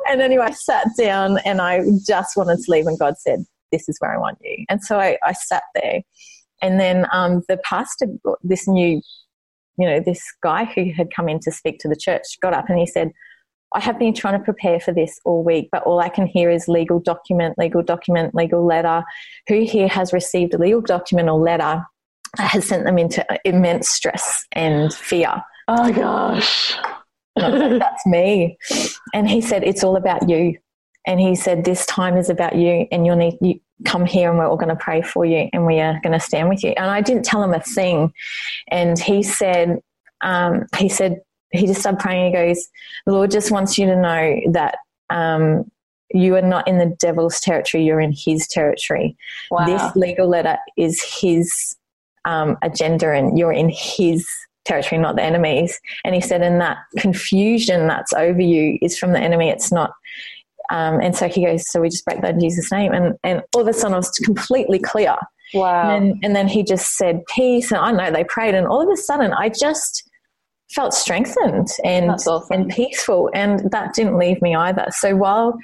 [0.09, 3.89] and anyway, I sat down, and I just wanted to leave, and God said, "This
[3.89, 6.03] is where I want you." And so I, I sat there,
[6.61, 8.05] and then um, the pastor,
[8.43, 9.01] this new,
[9.77, 12.69] you know, this guy who had come in to speak to the church, got up,
[12.69, 13.11] and he said
[13.73, 16.49] I have been trying to prepare for this all week, but all I can hear
[16.49, 19.03] is legal document, legal document, legal letter.
[19.47, 21.85] Who here has received a legal document or letter
[22.37, 25.43] has sent them into immense stress and fear?
[25.67, 26.75] Oh gosh.
[27.35, 28.57] Like, That's me.
[29.13, 30.57] And he said, It's all about you.
[31.05, 34.37] and he said, "This time is about you, and you'll need you come here, and
[34.37, 36.71] we're all going to pray for you, and we are going to stand with you."
[36.71, 38.11] And I didn't tell him a thing,
[38.69, 39.79] and he said,
[40.21, 42.27] um, he said he just started praying.
[42.27, 42.67] He goes,
[43.05, 44.77] "The Lord just wants you to know that."
[45.09, 45.71] Um,
[46.13, 49.17] you are not in the devil's territory, you're in his territory.
[49.51, 49.65] Wow.
[49.65, 51.75] This legal letter is his
[52.23, 54.25] um, agenda, and you're in his
[54.63, 55.79] territory, not the enemy's.
[56.05, 59.91] And he said, and that confusion that's over you is from the enemy, it's not.
[60.69, 62.93] Um, and so he goes, so we just break that in Jesus' name.
[62.93, 65.15] And, and all of a sudden, I was completely clear.
[65.53, 65.95] Wow.
[65.95, 67.71] And, then, and then he just said peace.
[67.71, 68.55] And I know they prayed.
[68.55, 70.06] And all of a sudden, I just
[70.71, 72.43] felt strengthened and awesome.
[72.51, 75.57] and peaceful and that didn't leave me either so while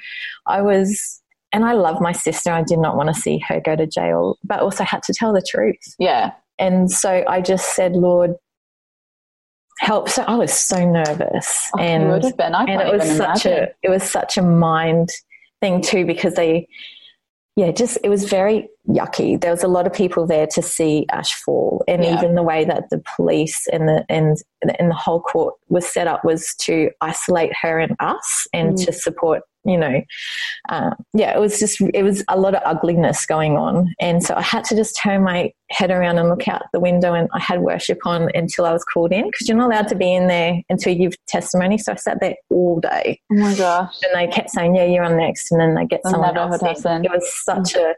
[0.46, 1.20] i was
[1.52, 4.38] and i love my sister i did not want to see her go to jail
[4.44, 8.32] but also had to tell the truth yeah and so i just said lord
[9.80, 12.54] help so i was so nervous Oh, and would have been.
[12.54, 13.64] I and it was such imagine.
[13.64, 15.10] a it was such a mind
[15.60, 16.66] thing too because they
[17.56, 21.06] yeah just it was very yucky there was a lot of people there to see
[21.10, 22.18] ash fall and Yeah.
[22.18, 24.36] even the way that the police and the and
[24.78, 28.84] and the whole court was set up was to isolate her and us and Mm.
[28.86, 30.02] to support you know
[30.68, 34.34] uh, yeah it was just it was a lot of ugliness going on and so
[34.34, 37.38] i had to just turn my head around and look out the window and i
[37.40, 40.26] had worship on until i was called in because you're not allowed to be in
[40.26, 43.96] there until you give testimony so i sat there all day Oh my gosh.
[44.02, 46.60] and they kept saying, "Yeah, you're on next," and then they get someone else.
[46.62, 47.94] It was such a.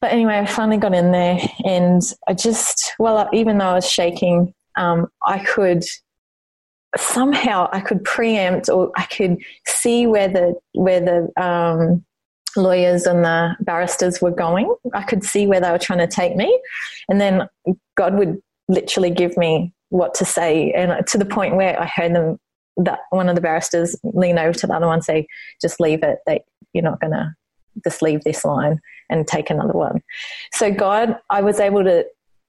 [0.00, 3.88] But anyway, I finally got in there, and I just well, even though I was
[3.88, 5.84] shaking, um, I could
[6.96, 12.04] somehow I could preempt or I could see where the where the um,
[12.56, 14.74] lawyers and the barristers were going.
[14.94, 16.58] I could see where they were trying to take me,
[17.08, 17.48] and then
[17.96, 22.14] God would literally give me what to say, and to the point where I heard
[22.14, 22.38] them
[22.76, 25.26] that one of the barristers lean over to the other one and say,
[25.60, 27.34] just leave it, that you're not going to
[27.84, 30.02] just leave this line and take another one.
[30.52, 32.04] So God, I was able to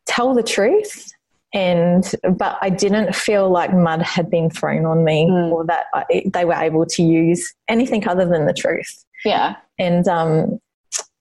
[0.08, 1.12] tell the truth
[1.54, 5.52] and but I didn't feel like mud had been thrown on me Mm.
[5.52, 9.06] or that I, they were able to use anything other than the truth.
[9.26, 9.58] Yeah.
[9.78, 10.60] And um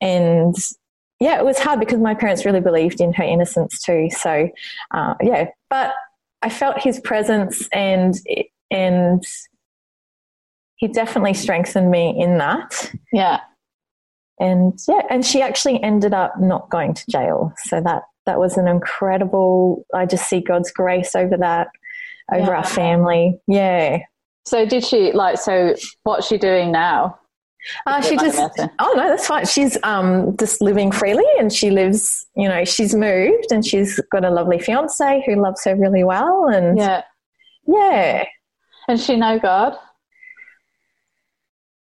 [0.01, 0.55] and
[1.19, 4.09] yeah, it was hard because my parents really believed in her innocence too.
[4.11, 4.49] So
[4.93, 5.93] uh, yeah, but
[6.43, 8.15] I felt his presence and
[8.71, 9.23] and
[10.77, 12.91] he definitely strengthened me in that.
[13.13, 13.41] Yeah.
[14.41, 17.53] And yeah, and she actually ended up not going to jail.
[17.65, 19.85] So that that was an incredible.
[19.95, 21.69] I just see God's grace over that,
[22.33, 22.57] over Yeah.
[22.57, 23.39] our family.
[23.47, 23.99] Yeah.
[24.47, 25.39] So did she like?
[25.39, 25.75] So
[26.05, 27.19] what's she doing now?
[27.87, 28.39] Uh, she just.
[28.39, 28.77] mind me asking.
[28.79, 29.45] Oh no, that's fine.
[29.45, 32.27] She's um just living freely, and she lives.
[32.35, 36.49] You know, she's moved, and she's got a lovely fiance who loves her really well,
[36.49, 37.03] and Yeah.
[37.67, 38.25] yeah.
[38.89, 39.77] And she know God.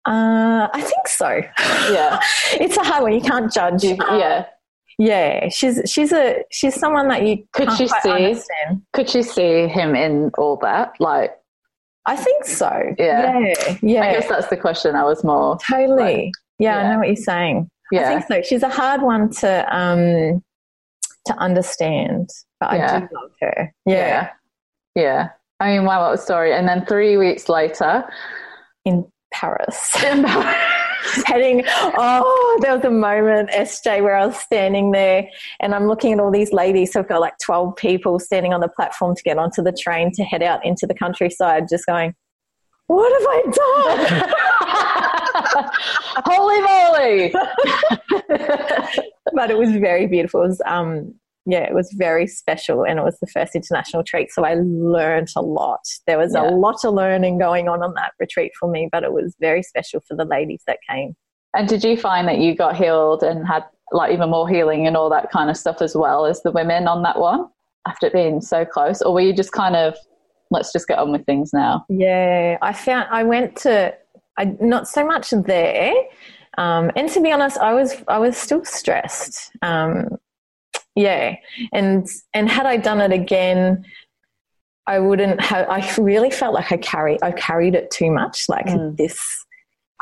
[0.07, 1.41] Uh, I think so.
[1.93, 2.21] Yeah.
[2.61, 3.13] it's a hard one.
[3.15, 3.83] You can't judge.
[3.85, 4.47] You- Um, yeah.
[4.99, 5.49] yeah.
[5.49, 8.83] She's she's a she's someone that you Could can't she see- understand.
[8.93, 10.93] Could she see him in all that?
[11.01, 11.33] Like,
[12.07, 12.71] I think so.
[12.99, 13.39] Yeah.
[13.39, 13.77] Yeah.
[13.83, 14.03] Yeah.
[14.03, 14.95] I guess that's the question.
[14.95, 15.57] I was more.
[15.71, 16.33] totally.
[16.59, 16.89] yeah, yeah.
[16.89, 17.71] I know what you're saying.
[17.91, 18.11] Yeah.
[18.11, 18.49] I think so.
[18.49, 20.43] She's a hard one to um
[21.27, 22.29] to understand,
[22.61, 23.01] but I Yeah.
[23.01, 23.73] do love her.
[23.87, 23.95] Yeah.
[23.97, 24.31] Yeah.
[24.97, 25.29] Yeah.
[25.61, 26.53] I mean, wow, what a story.
[26.53, 28.05] And then three weeks later,
[28.85, 29.07] In
[29.41, 29.91] Paris.
[31.27, 35.29] Heading, oh, there was a moment, SJ, where I was standing there
[35.61, 36.93] and I'm looking at all these ladies.
[36.93, 40.13] So I've got like 12 people standing on the platform to get onto the train
[40.13, 42.15] to head out into the countryside, just going,
[42.87, 44.31] What have I done?
[46.25, 47.35] Holy moly!
[49.35, 50.43] but it was very beautiful.
[50.43, 51.15] It was, um,
[51.47, 54.33] yeah, it was very special, and it was the first international retreat.
[54.33, 55.81] So I learned a lot.
[56.07, 56.49] There was Yeah.
[56.49, 59.63] a lot of learning going on on that retreat for me, but it was very
[59.63, 61.15] special for the ladies that came.
[61.57, 64.97] And did you find that you got healed and had like even more healing and
[64.97, 67.47] all that kind of stuff as well as the women on that one
[67.87, 69.03] after it being so close?
[69.03, 69.95] Or were you just kind of,
[70.51, 71.85] let's just get on with things now?
[71.89, 73.95] Yeah, I found I went to
[74.37, 75.93] I not so much there,
[76.59, 79.53] um, and to be honest, I was I was still stressed.
[79.63, 80.17] Um,
[80.95, 81.37] yeah,
[81.73, 83.85] and and had I done it again,
[84.87, 85.69] I wouldn't have.
[85.69, 88.49] I really felt like I carry I carried it too much.
[88.49, 88.97] Like Mm.
[88.97, 89.19] this,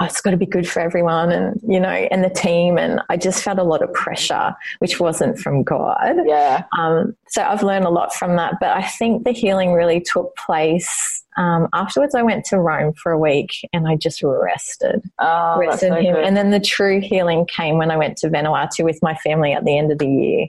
[0.01, 3.01] oh, it's got to be good for everyone, and you know, and the team, and
[3.09, 6.17] I just felt a lot of pressure, which wasn't from God.
[6.27, 6.65] Yeah.
[6.79, 8.55] Um, so I've learned a lot from that.
[8.61, 12.15] But I think the healing really took place um, afterwards.
[12.15, 16.15] I went to Rome for a week and I just rested, Oh, rested so him.
[16.15, 16.25] good.
[16.25, 19.65] And then the true healing came when I went to Vanuatu with my family at
[19.65, 20.47] the end of the year,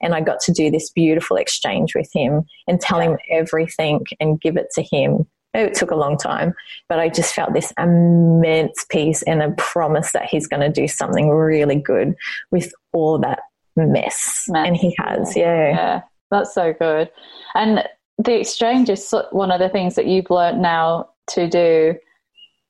[0.00, 3.10] and I got to do this beautiful exchange with him and tell Yeah.
[3.10, 5.26] him everything and give it to him.
[5.54, 6.52] It took a long time,
[6.88, 10.88] but I just felt this immense peace and a promise that he's going to do
[10.88, 12.16] something really good
[12.50, 13.38] with all that
[13.76, 14.46] mess.
[14.48, 14.66] mess.
[14.66, 15.68] And he has, yeah.
[15.68, 16.00] Yeah,
[16.32, 17.08] that's so good.
[17.54, 17.84] And
[18.18, 21.94] the exchange is one of the things that you've learned now to do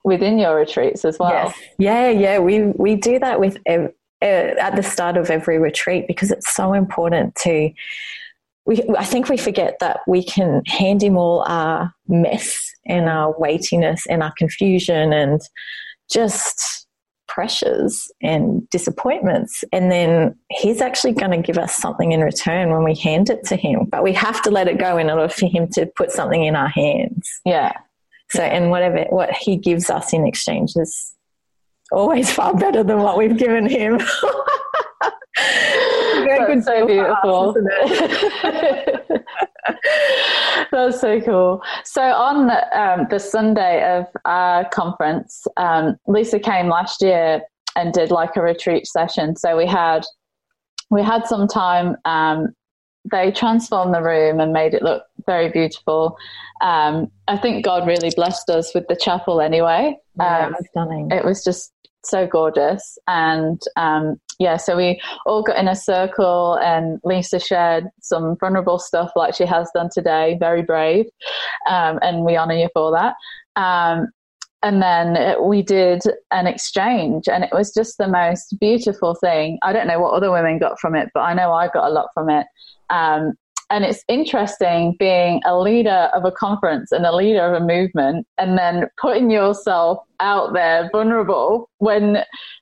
[0.04, 1.30] within your retreats as well.
[1.30, 1.58] Yes.
[1.78, 3.88] Yeah, yeah, we we do that with uh,
[4.22, 7.70] at the start of every retreat because it's so important to.
[8.66, 13.38] We, I think we forget that we can hand him all our mess and our
[13.38, 15.42] weightiness and our confusion and
[16.10, 16.73] just
[17.34, 19.64] pressures and disappointments.
[19.72, 23.44] And then he's actually going to give us something in return when we hand it
[23.46, 23.86] to him.
[23.86, 26.54] But we have to let it go in order for him to put something in
[26.54, 27.28] our hands.
[27.44, 27.72] Yeah.
[28.30, 31.12] So, and whatever, what he gives us in exchange is
[31.90, 33.98] always far better than what we've given him.
[36.14, 37.54] That's so beautiful.
[40.70, 41.62] That's so cool.
[41.84, 47.42] So on um, the Sunday of our conference, um, Lisa came last year
[47.76, 49.36] and did like a retreat session.
[49.36, 50.04] So we had
[50.90, 51.96] we had some time.
[52.04, 52.54] Um,
[53.10, 56.16] they transformed the room and made it look very beautiful.
[56.62, 59.98] Um, I think God really blessed us with the chapel anyway.
[60.18, 61.10] Yeah, um, stunning.
[61.10, 61.73] It was just
[62.10, 62.98] so gorgeous.
[63.06, 68.78] And um, yeah, so we all got in a circle, and Lisa shared some vulnerable
[68.78, 71.06] stuff like she has done today, very brave.
[71.68, 73.14] Um, and we honor you for that.
[73.60, 74.08] Um,
[74.62, 79.58] and then we did an exchange, and it was just the most beautiful thing.
[79.62, 81.92] I don't know what other women got from it, but I know I got a
[81.92, 82.46] lot from it.
[82.88, 83.34] Um,
[83.74, 88.24] and it's interesting being a leader of a conference and a leader of a movement
[88.38, 92.18] and then putting yourself out there vulnerable when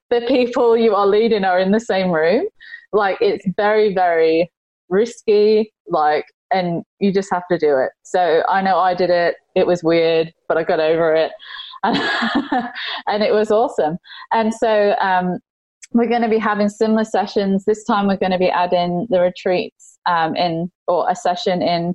[0.09, 2.47] the people you are leading are in the same room.
[2.95, 4.51] Like it's very, very
[4.89, 7.91] risky, like, and you just have to do it.
[8.05, 9.35] So I know I did it.
[9.55, 11.33] It was weird, but I got over it.
[11.85, 13.99] and it was awesome.
[14.33, 15.41] And so um,
[15.93, 17.65] we're going to be having similar sessions.
[17.65, 21.95] This time we're going to be adding the retreats um, in or a session in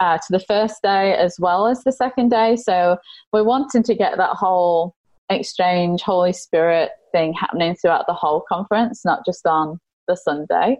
[0.00, 2.56] uh, to the first day as well as the second day.
[2.56, 2.98] So
[3.32, 4.94] we're wanting to get that whole
[5.30, 10.78] exchange, Holy Spirit thing happening throughout the whole conference, not just on the Sunday.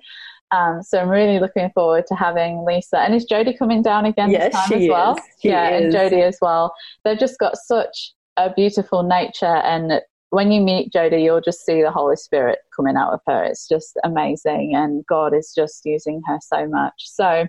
[0.50, 3.00] Um, so I'm really looking forward to having Lisa.
[3.00, 5.18] And is Jody coming down again yes, this time as well?
[5.42, 5.82] yeah, is.
[5.84, 6.72] and Jody as well.
[7.04, 10.00] They've just got such a beautiful nature and
[10.30, 13.44] when you meet Jody, you'll just see the Holy Spirit coming out of her.
[13.44, 16.94] It's just amazing, and God is just using her so much.
[16.98, 17.46] So,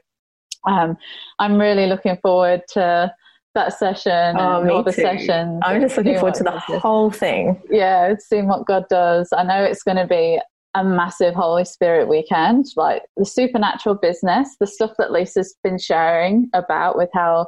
[0.65, 0.97] um,
[1.39, 3.13] I'm really looking forward to
[3.55, 5.01] that session oh, and all the too.
[5.01, 5.61] sessions.
[5.65, 7.61] I'm just looking forward to the whole thing.
[7.69, 9.29] Yeah, seeing what God does.
[9.35, 10.39] I know it's going to be
[10.75, 16.49] a massive Holy Spirit weekend, like the supernatural business, the stuff that Lisa's been sharing
[16.53, 17.47] about with how,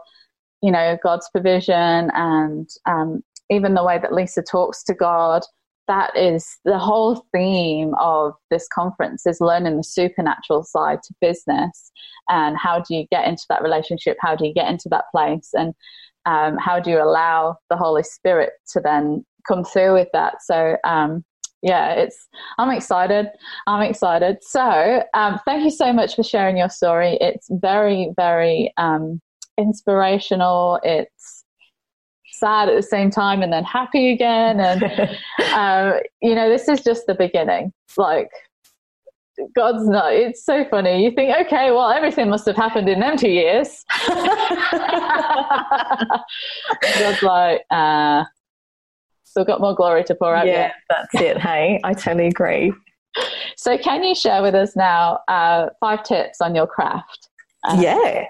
[0.64, 5.44] you know, God's provision and um, even the way that Lisa talks to God.
[5.88, 11.92] That is the whole theme of this conference is learning the supernatural side to business
[12.30, 14.18] and how do you get into that relationship?
[14.22, 15.50] How do you get into that place?
[15.54, 15.74] And
[16.26, 20.36] um, how do you allow the Holy Spirit to then come through with that?
[20.42, 21.24] So, um,
[21.62, 22.28] yeah, it's.
[22.58, 23.28] I'm excited.
[23.68, 24.38] I'm excited.
[24.42, 27.18] So, um, thank you so much for sharing your story.
[27.22, 29.22] It's very, very um,
[29.60, 30.80] inspirational.
[30.84, 31.41] It's
[32.42, 34.60] sad at the same time and then happy again.
[34.60, 34.84] And,
[35.54, 37.72] um, you know, this is just the beginning.
[37.96, 38.30] Like,
[39.56, 41.06] God's not, it's so funny.
[41.06, 43.86] You think, okay, well, everything must have happened in them two years.
[46.90, 48.26] God's like, uh,
[49.24, 50.46] still got more glory to pour out.
[50.46, 50.74] Yeah, yet.
[50.90, 51.38] that's it.
[51.38, 52.74] Hey, I totally agree.
[53.56, 57.30] So, can you share with us now uh, five tips on your craft?
[57.64, 58.26] Uh, yeah.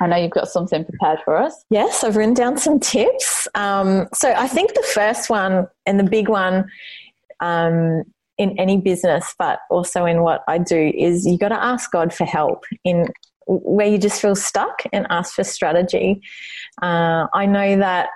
[0.00, 1.64] I know you've got something prepared for us.
[1.70, 3.48] Yes, I've written down some tips.
[3.54, 6.68] Um, so I think the first one and the big one
[7.40, 8.02] um,
[8.38, 12.12] in any business, but also in what I do, is you've got to ask God
[12.12, 13.08] for help in
[13.46, 16.20] where you just feel stuck and ask for strategy.
[16.82, 18.08] Uh, I know that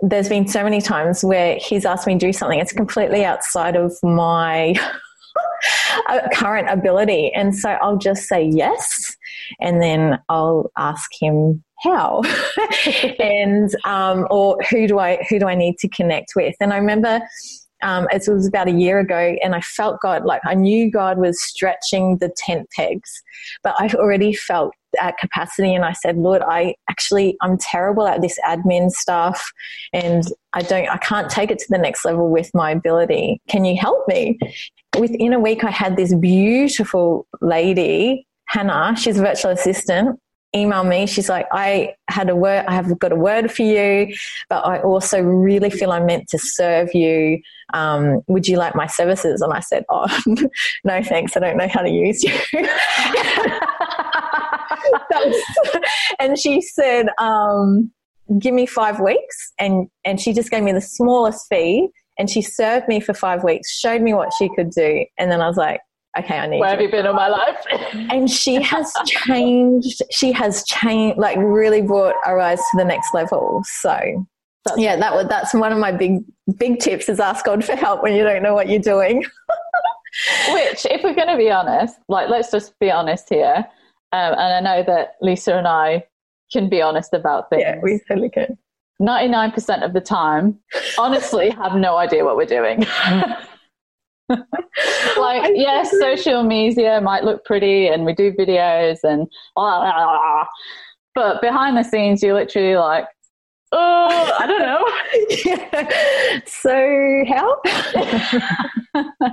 [0.00, 3.74] there's been so many times where He's asked me to do something it's completely outside
[3.74, 4.74] of my
[6.32, 7.32] current ability.
[7.34, 9.16] And so I'll just say yes,
[9.60, 12.22] and then I'll ask him how,
[13.18, 16.54] and um, or who do I who do I need to connect with?
[16.60, 17.20] And I remember.
[17.80, 21.16] Um, it was about a year ago, and I felt God like I knew God
[21.16, 23.22] was stretching the tent pegs,
[23.62, 28.20] but I already felt at capacity and I said, Lord, I actually I'm terrible at
[28.20, 29.52] this admin stuff
[29.92, 33.40] and I don't I can't take it to the next level with my ability.
[33.48, 34.40] Can you help me?
[34.98, 38.96] within a week, I had this beautiful lady, Hannah.
[38.96, 40.18] She's a virtual assistant.
[40.56, 41.06] email me.
[41.06, 44.14] She's like, I had a word, I have got a word for you,
[44.48, 47.40] but I also really feel I'm meant to serve you.
[47.74, 49.42] Um, would you like my services?
[49.42, 50.06] And I said, Oh,
[50.84, 51.36] no, thanks.
[51.36, 52.32] I don't know how to use you.
[56.18, 57.90] and she said, um,
[58.38, 59.52] give me five weeks.
[59.58, 61.88] And, and she just gave me the smallest fee
[62.18, 65.04] and she served me for five weeks, showed me what she could do.
[65.18, 65.80] And then I was like,
[66.18, 66.72] okay, I need Where you.
[66.72, 67.56] have you been all my life?
[67.92, 73.62] and she has changed, she has changed, like really brought Arise to the next level.
[73.64, 74.26] So
[74.64, 76.24] that's yeah, that was, that's one of my big,
[76.58, 79.24] big tips is ask God for help when you don't know what you're doing.
[80.52, 83.64] Which, if we're going to be honest, like let's just be honest here.
[84.12, 86.04] Um, and I know that Lisa and I
[86.50, 87.62] can be honest about things.
[87.62, 88.56] Yeah, we totally can.
[89.00, 90.58] 99% of the time,
[90.98, 92.84] honestly, have no idea what we're doing.
[94.28, 100.46] like, yes, social media might look pretty and we do videos and blah, blah, blah,
[101.18, 103.06] but behind the scenes, you're literally like,
[103.72, 104.84] oh, I don't know.
[105.44, 106.40] yeah.
[106.46, 107.60] So, how?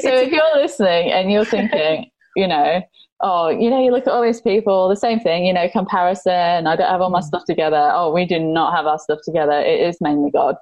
[0.00, 2.80] so, if you're listening and you're thinking, you know,
[3.22, 6.68] oh, you know, you look at all these people, the same thing, you know, comparison.
[6.68, 7.24] I don't have all my mm.
[7.24, 7.90] stuff together.
[7.92, 9.58] Oh, we do not have our stuff together.
[9.58, 10.54] It is mainly God.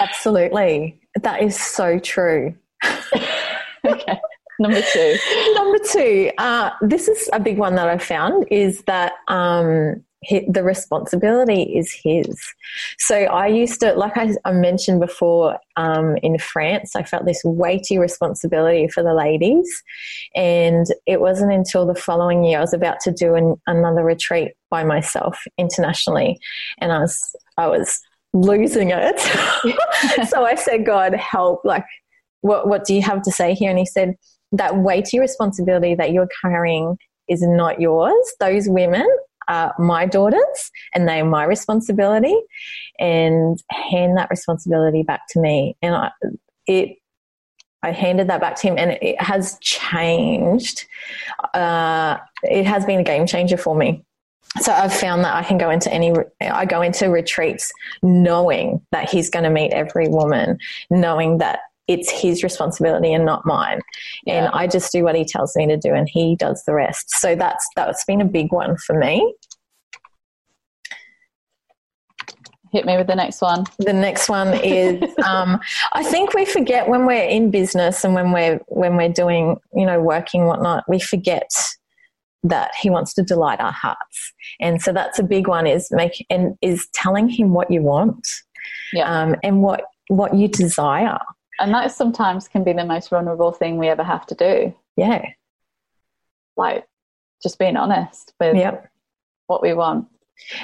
[0.00, 1.00] Absolutely.
[1.20, 2.54] That is so true.
[3.86, 4.20] okay.
[4.58, 5.16] Number two.
[5.54, 6.30] Number two.
[6.38, 10.04] Uh, this is a big one that I found is that um,
[10.48, 12.40] the responsibility is his.
[12.98, 17.42] So I used to, like I, I mentioned before, um, in France, I felt this
[17.44, 19.82] weighty responsibility for the ladies,
[20.34, 24.52] and it wasn't until the following year I was about to do an, another retreat
[24.70, 26.38] by myself internationally,
[26.78, 28.00] and I was I was
[28.32, 29.20] losing it.
[30.28, 31.64] so I said, God, help!
[31.64, 31.84] Like,
[32.40, 33.70] what what do you have to say here?
[33.70, 34.16] And He said
[34.52, 38.34] that weighty responsibility that you're carrying is not yours.
[38.40, 39.06] Those women
[39.48, 42.36] are my daughters and they are my responsibility
[42.98, 45.76] and hand that responsibility back to me.
[45.82, 46.10] And I,
[46.66, 46.98] it,
[47.82, 50.86] I handed that back to him and it has changed.
[51.54, 54.04] Uh, it has been a game changer for me.
[54.60, 57.72] So I've found that I can go into any, I go into retreats
[58.02, 60.58] knowing that he's going to meet every woman,
[60.90, 63.80] knowing that it's his responsibility and not mine.
[64.24, 64.44] Yeah.
[64.44, 67.10] And I just do what he tells me to do and he does the rest.
[67.10, 69.34] So that's that's been a big one for me.
[72.72, 73.64] Hit me with the next one.
[73.78, 75.60] The next one is um,
[75.92, 79.86] I think we forget when we're in business and when we're when we're doing, you
[79.86, 81.50] know, working whatnot, we forget
[82.42, 84.32] that he wants to delight our hearts.
[84.60, 88.26] And so that's a big one is make and is telling him what you want.
[88.92, 89.10] Yeah.
[89.10, 91.18] Um, and what what you desire.
[91.60, 94.74] And that sometimes can be the most vulnerable thing we ever have to do.
[94.96, 95.24] Yeah.
[96.56, 96.84] Like
[97.42, 98.90] just being honest with yep.
[99.46, 100.08] what we want.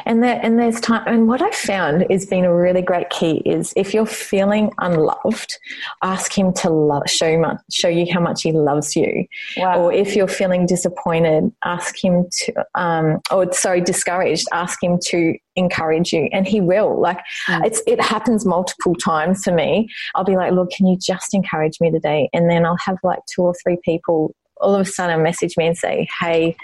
[0.04, 1.02] And there, and there's time.
[1.06, 5.56] And what I found has been a really great key is if you're feeling unloved,
[6.02, 9.26] ask him to love, show you, show you how much he loves you.
[9.56, 9.80] Wow.
[9.80, 15.36] Or if you're feeling disappointed, ask him to, um, or sorry, discouraged, ask him to
[15.56, 17.00] encourage you, and he will.
[17.00, 17.64] Like mm.
[17.64, 19.88] it's, it happens multiple times for me.
[20.14, 22.28] I'll be like, look, can you just encourage me today?
[22.32, 25.68] And then I'll have like two or three people all of a sudden message me
[25.68, 26.56] and say, hey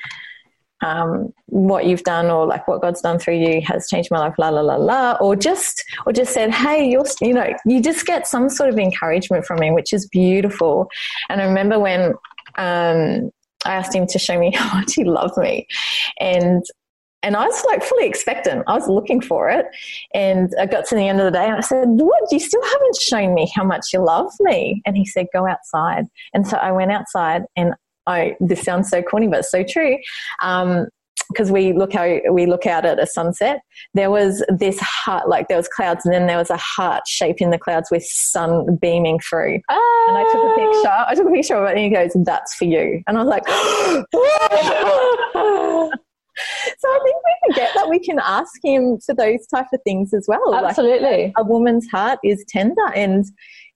[0.84, 4.34] um, what you've done or like what God's done through you has changed my life,
[4.36, 8.04] la la la la, or just or just said, hey, you're you know, you just
[8.04, 10.90] get some sort of encouragement from me, which is beautiful.
[11.30, 12.12] And I remember when
[12.58, 13.30] um,
[13.64, 15.66] I asked him to show me how much he loved me,
[16.20, 16.62] and
[17.22, 18.64] and I was like fully expectant.
[18.66, 19.64] I was looking for it.
[20.12, 22.30] And I got to the end of the day and I said, What?
[22.30, 24.82] You still haven't shown me how much you love me.
[24.84, 26.04] And he said, Go outside.
[26.34, 27.72] And so I went outside and
[28.06, 29.98] I this sounds so corny, but it's so true.
[30.42, 30.86] Um,
[31.30, 33.60] because we look out we look out at a sunset
[33.94, 37.40] there was this heart like there was clouds and then there was a heart shape
[37.40, 40.06] in the clouds with sun beaming through ah.
[40.08, 42.54] and i took a picture i took a picture of it and he goes that's
[42.54, 43.44] for you and i was like
[46.84, 50.12] so I think we forget that we can ask him for those type of things
[50.12, 50.54] as well.
[50.54, 53.24] Absolutely, like a woman's heart is tender, and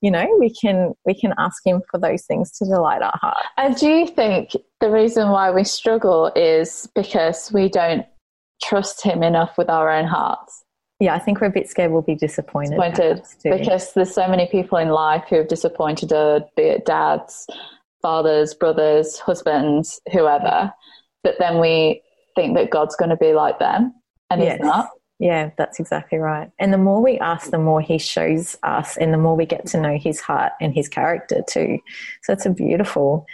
[0.01, 3.45] you know we can we can ask him for those things to delight our heart.
[3.57, 4.51] And do you think
[4.81, 8.07] the reason why we struggle is because we don't
[8.63, 10.65] trust him enough with our own hearts?
[11.01, 13.23] Yeah i think we're a bit scared we'll be disappointed disappointed.
[13.45, 17.47] because there's so many people in life who have disappointed us be it dads
[18.03, 20.73] fathers brothers husbands whoever.
[21.23, 22.03] But then we
[22.39, 23.93] think that god's going to be like them
[24.31, 24.59] and yes.
[24.59, 26.49] he's not yeah, that's exactly right.
[26.61, 29.67] And the more we ask, the more he shows us, and the more we get
[29.67, 31.81] to know his heart and his character too.
[32.23, 33.27] So it's a beautiful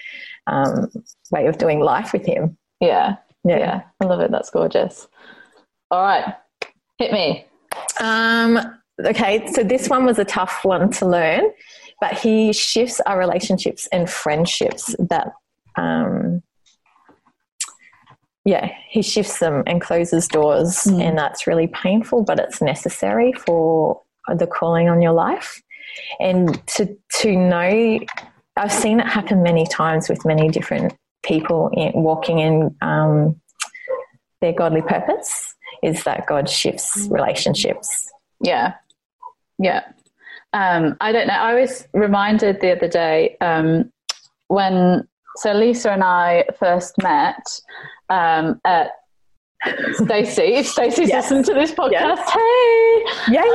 [0.47, 0.91] um,
[1.31, 2.57] way of doing life with him.
[2.81, 3.17] Yeah.
[3.45, 3.59] Yeah.
[3.59, 4.31] yeah, I love it.
[4.31, 5.07] That's gorgeous.
[5.91, 6.35] All right,
[6.99, 7.47] hit me.
[8.01, 8.59] Um,
[9.05, 11.53] okay, so this one was a tough one to learn,
[12.01, 15.33] but he shifts our relationships and friendships that
[15.77, 16.43] um,
[18.45, 21.01] yeah, he shifts them and closes doors, mm.
[21.01, 24.01] and that's really painful, but it's necessary for
[24.37, 25.63] the calling on your life.
[26.21, 28.01] And to to know,
[28.57, 33.41] I've seen it happen many times with many different people in, walking in um,
[34.41, 35.55] their godly purpose.
[35.83, 38.11] Is that God shifts relationships?
[38.41, 38.75] Yeah,
[39.59, 39.85] yeah.
[40.53, 41.35] Um, I don't know.
[41.35, 43.91] I was reminded the other day um,
[44.49, 47.37] when so Lisa and I first met
[48.09, 48.91] um, at
[49.93, 50.55] Stacey.
[50.55, 51.30] If Stacey's yes.
[51.30, 52.30] listened to this podcast, yes.
[52.30, 53.05] hey!
[53.32, 53.49] Yay,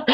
[0.00, 0.06] um,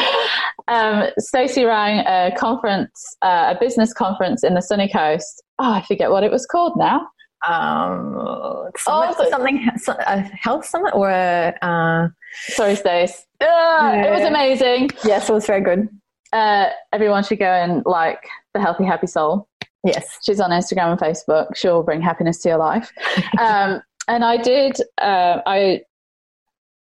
[1.03, 5.43] um, Stacey rang a conference, uh, a business conference in the sunny coast.
[5.59, 7.07] Oh, I forget what it was called now.
[7.45, 9.67] Um, oh, something,
[10.07, 11.53] a health summit or a.
[11.61, 12.07] Uh,
[12.47, 13.25] Sorry, Stace.
[13.41, 14.03] Uh.
[14.05, 14.91] It was amazing.
[15.03, 15.89] Yes, it was very good.
[16.33, 19.47] Uh, everyone should go and like the Healthy Happy Soul.
[19.83, 20.17] Yes.
[20.23, 21.55] She's on Instagram and Facebook.
[21.55, 22.91] She'll bring happiness to your life.
[23.39, 25.81] um, and I did, uh, I,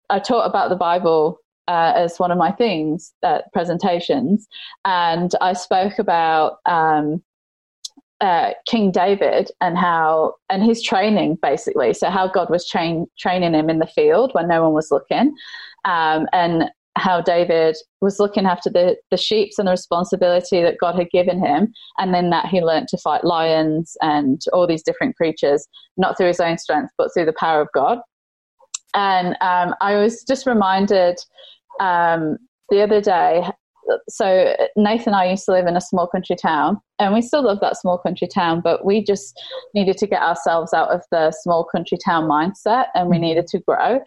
[0.09, 4.47] I taught about the Bible uh, as one of my things at presentations.
[4.85, 7.21] And I spoke about um,
[8.21, 11.93] uh, King David and how, and his training basically.
[11.93, 15.35] So, how God was train, training him in the field when no one was looking.
[15.85, 20.95] Um, and how David was looking after the, the sheep and the responsibility that God
[20.95, 25.15] had given him, and then that he learned to fight lions and all these different
[25.15, 25.67] creatures,
[25.97, 27.99] not through his own strength, but through the power of God.
[28.93, 31.19] And um, I was just reminded
[31.79, 32.37] um,
[32.69, 33.43] the other day.
[34.09, 37.43] So Nathan and I used to live in a small country town, and we still
[37.43, 39.39] love that small country town, but we just
[39.73, 43.23] needed to get ourselves out of the small country town mindset, and we mm-hmm.
[43.23, 43.99] needed to grow.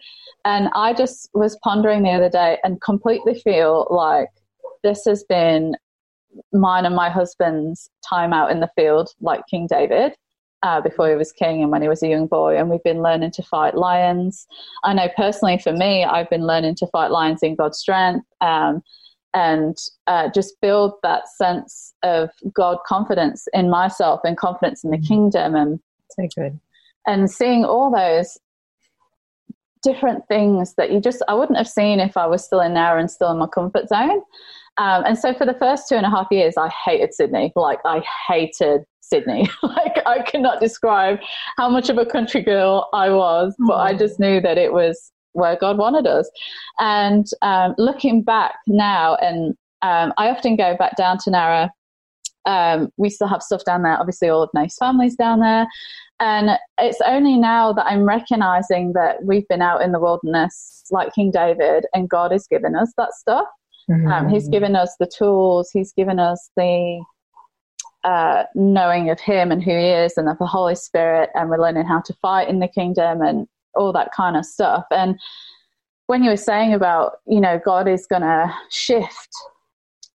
[0.45, 4.29] And I just was pondering the other day and completely feel like
[4.83, 5.75] this has been
[6.53, 10.13] mine and my husband's time out in the field, like King David.
[10.63, 13.01] Uh, before he was king and when he was a young boy, and we've been
[13.01, 14.45] learning to fight lions.
[14.83, 18.83] I know personally for me, I've been learning to fight lions in God's strength um,
[19.33, 19.77] and
[20.07, 25.07] uh, just build that sense of God confidence in myself and confidence in the mm-hmm.
[25.07, 25.55] kingdom.
[25.55, 25.79] And
[26.09, 26.59] so good.
[27.07, 28.37] And seeing all those
[29.83, 32.97] different things that you just I wouldn't have seen if I was still in there
[32.97, 34.21] and still in my comfort zone.
[34.77, 37.51] Um, and so for the first two and a half years, I hated Sydney.
[37.55, 39.49] Like I hated Sydney.
[39.63, 41.19] like I cannot describe
[41.57, 43.81] how much of a country girl I was, but mm.
[43.81, 46.29] I just knew that it was where God wanted us.
[46.79, 51.71] And um, looking back now, and um, I often go back down to Nara.
[52.45, 53.97] Um, we still have stuff down there.
[53.97, 55.67] Obviously, all of Nate's families down there.
[56.19, 61.13] And it's only now that I'm recognizing that we've been out in the wilderness like
[61.13, 63.47] King David, and God has given us that stuff.
[63.89, 64.07] Mm-hmm.
[64.07, 67.03] Um, he's given us the tools, He's given us the
[68.03, 71.61] uh, knowing of Him and who He is, and of the Holy Spirit, and we're
[71.61, 74.85] learning how to fight in the kingdom and all that kind of stuff.
[74.91, 75.19] And
[76.07, 79.29] when you were saying about, you know, God is going to shift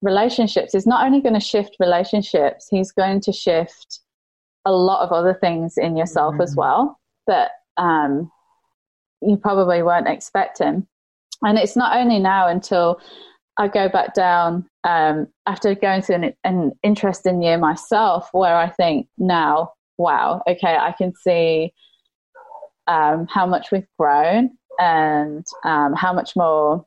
[0.02, 4.00] relationships, He's not only going to shift relationships, He's going to shift
[4.64, 6.42] a lot of other things in yourself mm-hmm.
[6.42, 8.30] as well that um,
[9.22, 10.86] you probably weren't expecting.
[11.42, 13.00] And it's not only now until
[13.58, 18.68] I go back down um, after going through an, an interesting year myself where I
[18.68, 21.72] think now, wow, okay, I can see
[22.86, 26.86] um, how much we've grown and um, how much more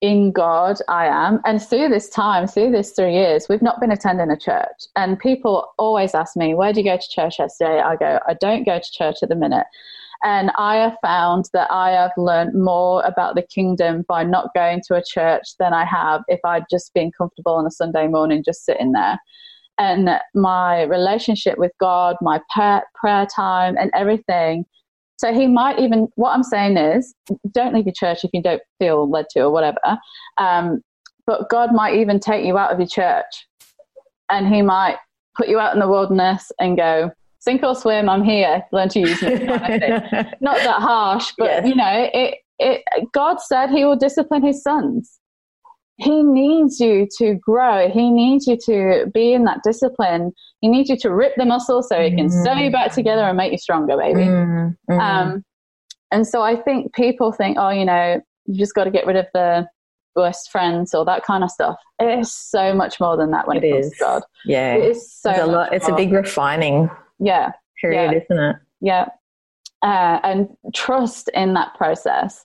[0.00, 1.40] in God I am.
[1.46, 4.84] And through this time, through this three years, we've not been attending a church.
[4.96, 7.80] And people always ask me, Where do you go to church yesterday?
[7.80, 9.66] I go, I don't go to church at the minute.
[10.22, 14.82] And I have found that I have learned more about the kingdom by not going
[14.86, 18.42] to a church than I have if I'd just been comfortable on a Sunday morning
[18.44, 19.18] just sitting there.
[19.78, 24.64] And my relationship with God, my prayer time, and everything
[25.16, 27.14] so he might even, what I'm saying is,
[27.52, 29.78] don't leave your church if you don't feel led to or whatever.
[30.38, 30.82] Um,
[31.26, 33.46] but God might even take you out of your church
[34.28, 34.96] and he might
[35.36, 39.00] put you out in the wilderness and go, sink or swim, I'm here, learn to
[39.00, 39.34] use me.
[40.40, 41.68] Not that harsh, but yes.
[41.68, 45.20] you know, it, it, God said he will discipline his sons
[45.96, 47.88] he needs you to grow.
[47.88, 50.32] He needs you to be in that discipline.
[50.60, 52.44] He needs you to rip the muscle so he can mm.
[52.44, 54.22] sew you back together and make you stronger, baby.
[54.22, 54.76] Mm.
[54.90, 55.00] Mm.
[55.00, 55.44] Um,
[56.10, 59.16] and so I think people think, oh, you know, you just got to get rid
[59.16, 59.66] of the
[60.16, 61.76] worst friends or that kind of stuff.
[62.00, 63.92] It is so much more than that when it, it comes is.
[63.92, 64.22] to God.
[64.44, 65.30] Yeah, it is so.
[65.30, 66.90] It's a, lot, it's a big refining.
[67.18, 68.18] Yeah, period, Yeah.
[68.18, 68.56] isn't it?
[68.80, 69.08] Yeah.
[69.82, 72.44] Uh, and trust in that process.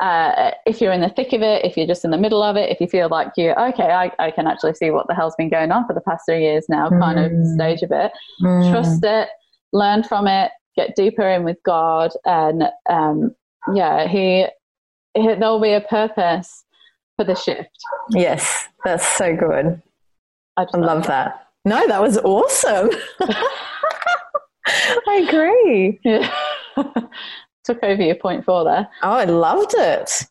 [0.00, 2.56] Uh, if you're in the thick of it, if you're just in the middle of
[2.56, 5.34] it, if you feel like you, okay, I, I can actually see what the hell's
[5.36, 7.54] been going on for the past three years now, kind of Mm.
[7.54, 8.70] stage of it, Mm.
[8.70, 9.28] trust it,
[9.72, 12.12] learn from it, get deeper in with God.
[12.24, 13.34] And um,
[13.74, 14.46] yeah, he,
[15.14, 16.64] he, there'll be a purpose
[17.16, 17.70] for the shift.
[18.10, 19.82] Yes, that's so good.
[20.56, 21.48] I, I love that.
[21.64, 22.90] No, that was awesome.
[24.66, 25.98] I agree.
[26.04, 26.32] Yeah.
[27.68, 28.88] Took over your point four there.
[29.02, 30.26] Oh, I loved it.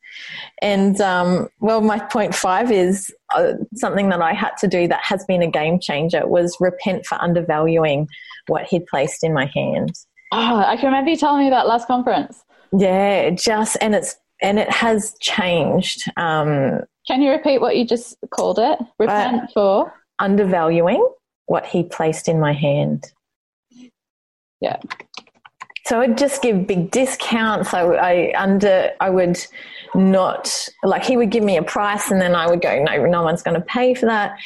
[0.64, 5.02] And um, well, my point five is uh, something that I had to do that
[5.04, 8.08] has been a game changer was repent for undervaluing
[8.48, 9.92] what he'd placed in my hand.
[10.32, 12.44] Oh, I can remember you telling me that last conference.
[12.76, 16.04] Yeah, just and it's and it has changed.
[16.18, 18.80] Um, Can you repeat what you just called it?
[18.98, 19.94] Repent for.
[20.18, 21.08] undervaluing
[21.46, 23.12] what he placed in my hand.
[24.60, 24.78] Yeah.
[25.88, 27.74] So I'd just give big discounts.
[27.74, 29.40] I, I under I would
[29.96, 33.24] not like he would give me a price and then I would go no no
[33.24, 34.38] one's going to pay for that.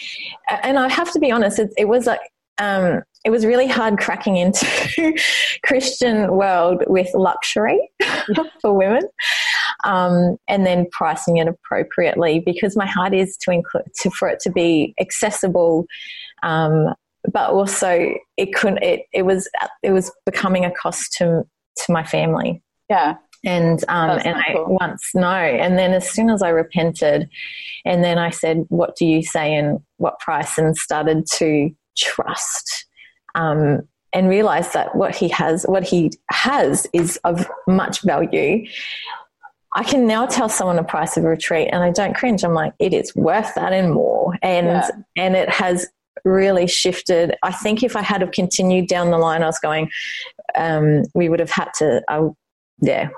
[0.61, 2.19] And I have to be honest, it, it was like
[2.59, 5.17] um, it was really hard cracking into
[5.65, 7.89] Christian world with luxury
[8.61, 9.03] for women,
[9.83, 14.39] um, and then pricing it appropriately because my heart is to include to, for it
[14.41, 15.87] to be accessible,
[16.43, 16.93] um,
[17.29, 18.81] but also it couldn't.
[18.83, 19.49] It, it was
[19.83, 21.43] it was becoming a cost to
[21.85, 23.15] to my family Yeah.
[23.45, 24.77] and um, That's and I cool.
[24.79, 27.29] once no, and then as soon as I repented,
[27.85, 32.85] and then I said, "What do you say and what price?" and started to trust,
[33.35, 33.81] um,
[34.13, 38.65] and realize that what he has, what he has, is of much value.
[39.73, 42.43] I can now tell someone the price of a retreat, and I don't cringe.
[42.43, 44.89] I'm like, it is worth that and more, and Yeah.
[45.15, 45.87] and it has
[46.25, 47.35] really shifted.
[47.43, 49.89] I think if I had have continued down the line, I was going,
[50.55, 52.01] um, we would have had to.
[52.07, 52.27] I
[52.81, 53.09] yeah,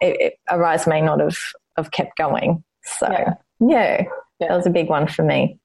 [0.00, 1.38] it, it, Arise may not have,
[1.76, 2.62] have kept going.
[2.84, 3.34] So, Yeah.
[3.60, 4.04] yeah.
[4.38, 4.48] Yeah.
[4.48, 5.58] that was a big one for me.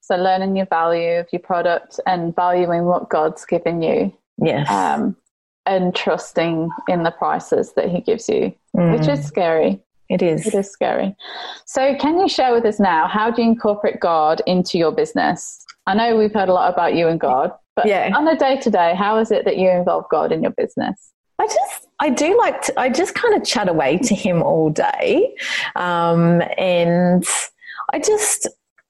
[0.00, 4.68] So learning your value of your product and valuing what God's given you, Yes.
[4.70, 5.16] um,
[5.66, 9.80] and trusting in the prices that He gives you, Mm, which is scary.
[10.08, 10.46] it is.
[10.46, 11.14] It is scary.
[11.66, 15.64] So, can you share with us now how do you incorporate God into your business?
[15.86, 18.10] I know we've heard a lot about you and God, but Yeah.
[18.14, 21.12] on a day to day, how is it that you involve God in your business?
[21.38, 24.70] I just, I do like to, I just kind of chat away to him all
[24.70, 25.34] day.
[25.74, 27.24] Um, and
[27.92, 28.46] I just,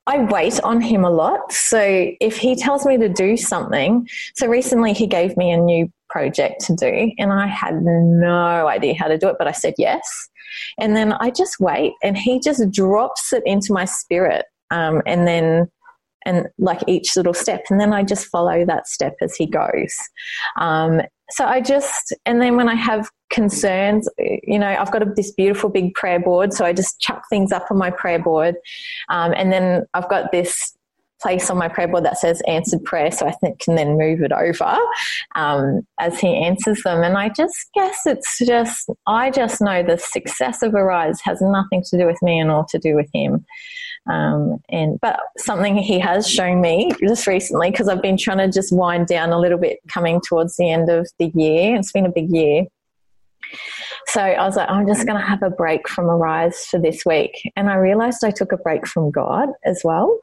[0.07, 1.51] I wait on him a lot.
[1.53, 1.80] So
[2.20, 6.61] if he tells me to do something, so recently he gave me a new project
[6.66, 10.28] to do and I had no idea how to do it, but I said yes.
[10.78, 14.45] And then I just wait and he just drops it into my spirit.
[14.70, 15.70] Um, and then,
[16.24, 19.94] and like each little step, and then I just follow that step as he goes.
[20.58, 21.00] Um,
[21.30, 25.32] so I just, and then when I have concerns, you know, I've got a, this
[25.32, 28.56] beautiful big prayer board, so I just chuck things up on my prayer board,
[29.08, 30.76] um, and then I've got this
[31.22, 34.22] place on my prayer board that says answered prayer, so I think can then move
[34.22, 34.76] it over
[35.36, 37.02] um, as he answers them.
[37.04, 41.84] And I just guess it's just, I just know the success of Arise has nothing
[41.90, 43.46] to do with me and all to do with him.
[44.11, 48.48] Um, and but something he has shown me just recently because I've been trying to
[48.48, 51.76] just wind down a little bit coming towards the end of the year.
[51.76, 52.66] It's been a big year.
[54.09, 57.05] So I was like, I'm just going to have a break from Arise for this
[57.07, 57.50] week.
[57.57, 60.18] And I realized I took a break from God as well.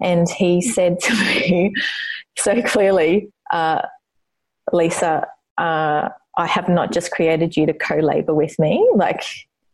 [0.00, 1.74] And he said to me
[2.36, 3.82] so clearly, uh,
[4.72, 5.26] Lisa,
[5.58, 8.88] uh, I have not just created you to co labor with me.
[8.94, 9.22] Like,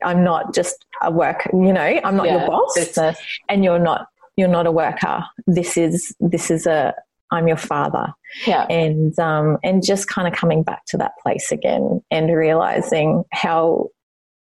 [0.04, 3.18] I'm not just a work, you know, I'm not Yeah, your boss Business.
[3.48, 5.24] and you're not you're not a worker.
[5.46, 6.94] This is this is a
[7.32, 8.12] I'm your father,
[8.46, 8.66] Yeah.
[8.68, 13.88] and um, and just kind of coming back to that place again and realizing how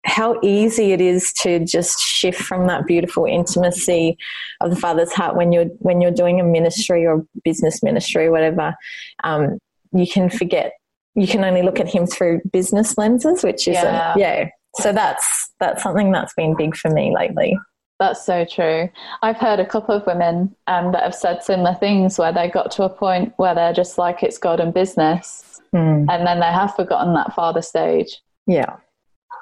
[0.06, 4.18] how easy it is to just shift from that beautiful intimacy
[4.60, 8.32] of the father's heart when you're when you're doing a ministry or business ministry or
[8.32, 8.76] whatever.
[9.24, 9.60] Um,
[9.94, 10.74] you can forget.
[11.16, 14.16] You can only look at him through business lenses, which isn't Yeah.
[14.18, 14.50] yeah.
[14.76, 17.58] So that's that's something that's been big for me lately.
[18.00, 18.90] That's so true.
[19.22, 22.72] I've heard a couple of women um, that have said similar things where they got
[22.72, 26.06] to a point where they're just like it's God and business, Mm.
[26.08, 28.22] and then they have forgotten that father stage.
[28.46, 28.76] Yeah.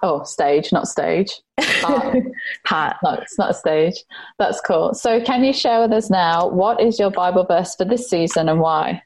[0.02, 1.42] Oh, stage, not stage.
[1.60, 2.98] Heart.
[3.04, 3.96] no, it's not a stage.
[4.40, 4.94] That's cool.
[4.94, 8.48] So, can you share with us now what is your Bible verse for this season
[8.50, 9.04] and why?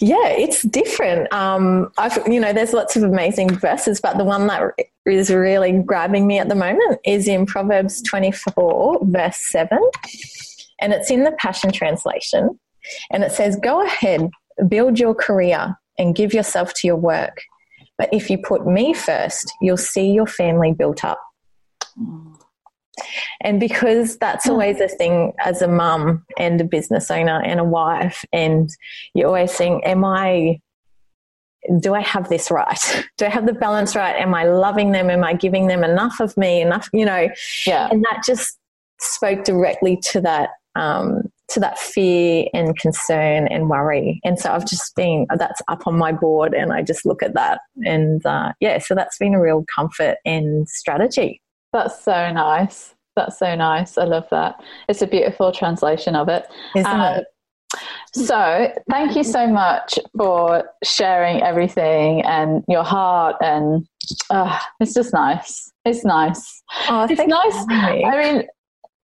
[0.00, 1.32] Yeah, it's different.
[1.32, 4.72] Um, I've, you know, there's lots of amazing verses, but the one that
[5.06, 9.78] is really grabbing me at the moment is in Proverbs 24, verse 7.
[10.80, 12.58] And it's in the Passion Translation.
[13.10, 14.30] And it says, Go ahead,
[14.68, 17.40] build your career, and give yourself to your work.
[17.96, 21.20] But if you put me first, you'll see your family built up.
[23.40, 27.64] And because that's always a thing as a mum and a business owner and a
[27.64, 28.70] wife, and
[29.14, 30.60] you're always saying, Am I,
[31.80, 33.06] do I have this right?
[33.16, 34.16] Do I have the balance right?
[34.16, 35.08] Am I loving them?
[35.08, 36.60] Am I giving them enough of me?
[36.60, 37.28] Enough, you know?
[37.66, 37.88] Yeah.
[37.90, 38.58] And that just
[39.00, 44.20] spoke directly to that um, to that fear and concern and worry.
[44.24, 47.34] And so I've just been, that's up on my board and I just look at
[47.34, 47.60] that.
[47.84, 51.42] And uh, yeah, so that's been a real comfort and strategy.
[51.72, 52.93] That's so nice.
[53.16, 53.96] That's so nice.
[53.96, 54.62] I love that.
[54.88, 56.46] It's a beautiful translation of it.
[56.74, 57.26] Isn't um, it?
[58.12, 63.36] So, thank you so much for sharing everything and your heart.
[63.40, 63.86] And
[64.30, 65.72] uh, it's just nice.
[65.84, 66.62] It's nice.
[66.88, 67.66] Oh, it's nice.
[67.70, 68.44] I mean,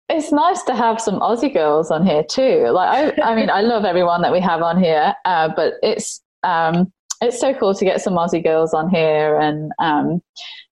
[0.09, 2.68] it's nice to have some Aussie girls on here too.
[2.68, 6.22] Like, I, I mean, I love everyone that we have on here, uh, but it's
[6.42, 10.21] um, it's so cool to get some Aussie girls on here and um,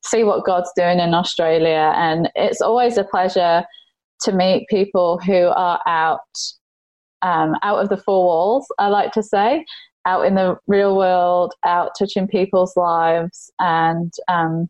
[0.05, 1.93] see what God's doing in Australia.
[1.97, 3.65] And it's always a pleasure
[4.23, 6.21] to meet people who are out
[7.23, 8.67] um, out of the four walls.
[8.79, 9.65] I like to say,
[10.05, 14.69] out in the real world, out touching people's lives, and um,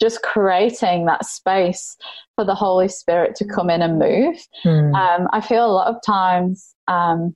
[0.00, 1.96] just creating that space
[2.34, 4.36] for the Holy Spirit to come in and move.
[4.64, 4.94] Mm.
[4.94, 7.34] Um, I feel a lot of times um,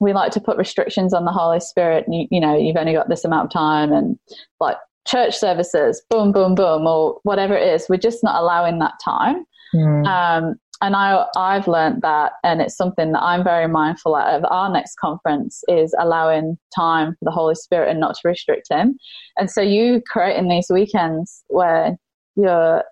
[0.00, 2.04] we like to put restrictions on the Holy Spirit.
[2.08, 4.18] You, you, know, you've only got this amount of time, and
[4.60, 4.76] like
[5.06, 7.86] church services, boom, boom, boom, or whatever it is.
[7.88, 9.44] We're just not allowing that time.
[9.74, 10.06] Mm.
[10.06, 14.44] Um, and I, I've learned that, and it's something that I'm very mindful of.
[14.44, 18.96] Our next conference is allowing time for the Holy Spirit and not to restrict Him.
[19.36, 21.96] And so you creating these weekends where
[22.36, 22.84] you're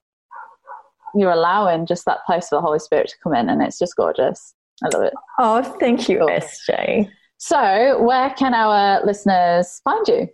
[1.14, 3.96] you're allowing just that place for the Holy Spirit to come in, and it's just
[3.96, 4.54] gorgeous.
[4.82, 5.14] I love it.
[5.38, 7.10] Oh, thank you, SJ.
[7.38, 10.28] So, where can our listeners find you?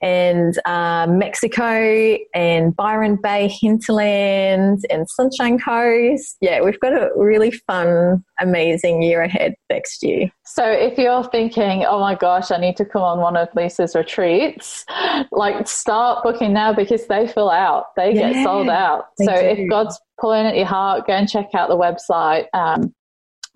[0.00, 6.36] and uh, Mexico and Byron Bay hinterland and Sunshine Coast.
[6.40, 10.30] Yeah, we've got a really fun, amazing year ahead next year.
[10.44, 13.94] So if you're thinking, oh my gosh, I need to come on one of Lisa's
[13.94, 14.84] retreats,
[15.32, 19.06] like start booking now because they fill out, they yeah, get sold out.
[19.22, 19.40] So do.
[19.40, 22.46] if God's pulling at your heart, go and check out the website.
[22.52, 22.94] Um,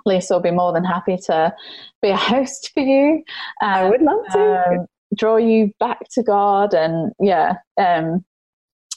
[0.06, 1.52] Lisa will be more than happy to
[2.00, 3.22] be a host for you.
[3.62, 4.64] Um, I would love to.
[4.68, 4.86] Um,
[5.16, 6.74] draw you back to God.
[6.74, 8.24] And yeah, um,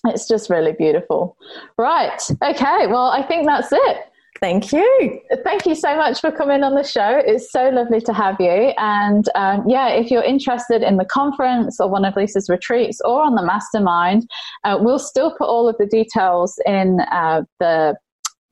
[0.06, 1.38] it's just really beautiful.
[1.78, 2.22] Right.
[2.44, 2.88] Okay.
[2.88, 3.98] Well, I think that's it.
[4.40, 5.22] Thank you.
[5.44, 7.22] Thank you so much for coming on the show.
[7.24, 8.74] It's so lovely to have you.
[8.78, 13.22] And um, yeah, if you're interested in the conference or one of Lisa's retreats or
[13.22, 14.28] on the mastermind,
[14.64, 17.96] uh, we'll still put all of the details in uh, the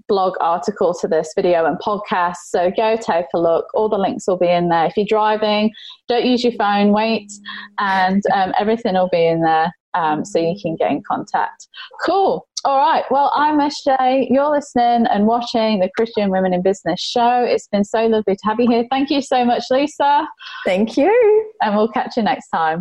[0.10, 2.38] blog article to this video and podcast.
[2.50, 3.68] So go take a look.
[3.74, 4.86] All the links will be in there.
[4.86, 5.72] If you're driving,
[6.10, 7.32] don't use your phone, wait,
[7.78, 11.68] and um, everything will be in there um, so you can get in contact.
[12.06, 12.46] Cool.
[12.66, 13.06] All right.
[13.10, 14.28] Well, I'm SJ.
[14.30, 17.42] You're listening and watching the Christian Women in Business show.
[17.44, 18.86] It's been so lovely to have you here.
[18.90, 20.28] Thank you so much, Lisa.
[20.66, 21.54] Thank you.
[21.62, 22.78] And we'll catch you next time.